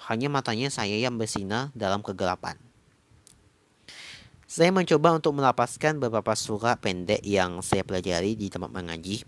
hanya 0.04 0.28
matanya 0.28 0.68
saya 0.68 0.94
yang 0.94 1.16
bersinar 1.16 1.72
dalam 1.72 2.04
kegelapan. 2.04 2.60
Saya 4.46 4.70
mencoba 4.70 5.10
untuk 5.18 5.34
melapaskan 5.34 5.98
beberapa 5.98 6.30
surat 6.38 6.78
pendek 6.78 7.18
yang 7.26 7.58
saya 7.66 7.82
pelajari 7.82 8.38
di 8.38 8.46
tempat 8.46 8.70
mengaji. 8.70 9.26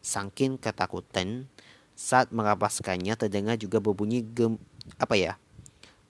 Saking 0.00 0.56
ketakutan 0.56 1.50
saat 1.98 2.30
melapaskannya 2.30 3.18
terdengar 3.18 3.58
juga 3.58 3.82
berbunyi 3.82 4.22
gem 4.22 4.56
apa 4.96 5.18
ya? 5.18 5.36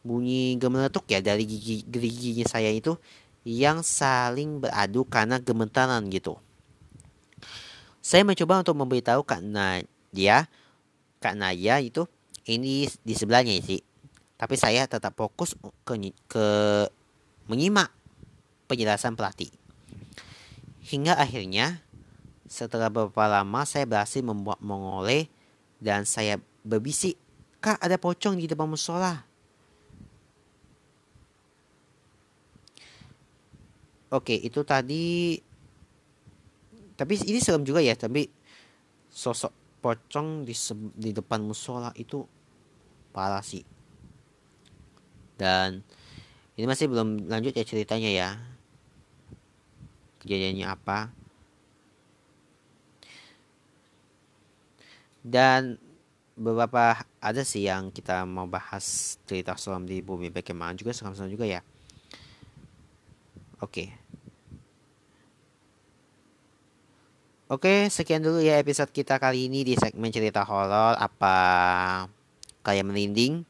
Bunyi 0.05 0.61
gemeletuk 0.61 1.09
ya 1.09 1.25
dari 1.25 1.49
gigi 1.49 1.83
giginya 1.89 2.47
saya 2.47 2.69
itu 2.71 3.01
yang 3.43 3.81
saling 3.81 4.61
beradu 4.61 5.09
karena 5.09 5.41
gemetaran 5.41 6.05
gitu. 6.13 6.37
Saya 8.05 8.23
mencoba 8.29 8.61
untuk 8.61 8.77
memberitahu 8.77 9.25
Kak 9.25 9.41
Nadia, 9.41 10.47
Kak 11.19 11.35
Naya 11.37 11.81
itu 11.81 12.05
ini 12.47 12.89
di 13.05 13.15
sebelahnya 13.17 13.57
sih 13.61 13.90
tapi 14.41 14.57
saya 14.57 14.89
tetap 14.89 15.13
fokus 15.21 15.53
ke, 15.85 16.17
ke 16.25 16.47
menyimak 17.45 17.93
penjelasan 18.73 19.13
pelatih. 19.13 19.53
Hingga 20.81 21.21
akhirnya 21.21 21.85
setelah 22.49 22.89
beberapa 22.89 23.29
lama 23.29 23.69
saya 23.69 23.85
berhasil 23.85 24.25
membuat 24.25 24.65
mengoleh 24.65 25.29
dan 25.77 26.09
saya 26.09 26.41
berbisik, 26.65 27.21
Kak 27.61 27.85
ada 27.85 28.01
pocong 28.01 28.41
di 28.41 28.49
depan 28.49 28.65
musola. 28.65 29.29
Oke, 34.09 34.41
itu 34.41 34.65
tadi 34.65 35.37
tapi 36.97 37.13
ini 37.29 37.45
serem 37.45 37.61
juga 37.61 37.85
ya, 37.85 37.93
tapi 37.93 38.25
sosok 39.13 39.85
pocong 39.85 40.49
di 40.49 40.57
di 40.97 41.13
depan 41.13 41.45
musola 41.45 41.93
itu 41.93 42.25
parah 43.13 43.45
sih 43.45 43.80
dan 45.41 45.81
ini 46.61 46.69
masih 46.69 46.93
belum 46.93 47.33
lanjut 47.33 47.57
ya 47.57 47.65
ceritanya 47.65 48.11
ya 48.13 48.31
kejadiannya 50.21 50.69
apa 50.69 51.09
dan 55.25 55.81
beberapa 56.37 57.01
ada 57.21 57.41
sih 57.41 57.65
yang 57.65 57.89
kita 57.89 58.29
mau 58.29 58.45
bahas 58.45 59.17
cerita 59.25 59.57
selam 59.57 59.89
di 59.89 60.05
bumi 60.05 60.29
bagaimana 60.29 60.77
juga 60.77 60.93
seram-seram 60.93 61.33
juga 61.33 61.49
ya 61.49 61.65
oke 63.65 64.13
Oke, 67.51 67.91
sekian 67.91 68.23
dulu 68.23 68.39
ya 68.39 68.63
episode 68.63 68.95
kita 68.95 69.19
kali 69.19 69.51
ini 69.51 69.67
di 69.67 69.75
segmen 69.75 70.15
cerita 70.15 70.47
horor. 70.47 70.95
Apa 70.95 72.07
kalian 72.63 72.87
merinding 72.87 73.43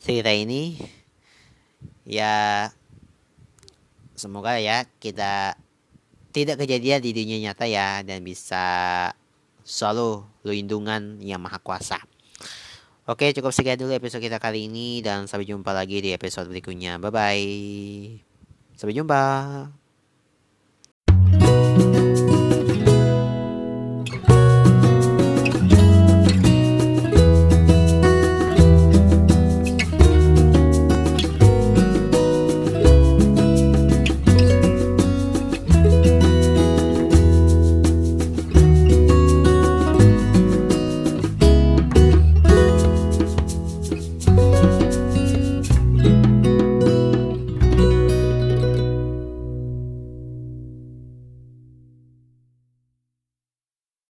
cerita 0.00 0.32
ini? 0.32 0.80
ya 2.08 2.72
semoga 4.16 4.56
ya 4.56 4.88
kita 4.98 5.60
tidak 6.32 6.64
kejadian 6.64 7.04
di 7.04 7.12
dunia 7.12 7.38
nyata 7.52 7.68
ya 7.68 8.00
dan 8.00 8.24
bisa 8.24 8.64
selalu 9.68 10.24
lindungan 10.48 11.20
yang 11.20 11.44
maha 11.44 11.60
kuasa. 11.60 12.00
Oke 13.08 13.32
cukup 13.36 13.52
sekian 13.52 13.80
dulu 13.80 13.92
episode 13.96 14.24
kita 14.24 14.40
kali 14.40 14.68
ini 14.68 15.04
dan 15.04 15.28
sampai 15.28 15.48
jumpa 15.48 15.72
lagi 15.72 16.00
di 16.00 16.12
episode 16.16 16.48
berikutnya. 16.48 16.96
Bye 16.96 17.12
bye. 17.12 17.48
Sampai 18.76 18.96
jumpa. 18.96 19.24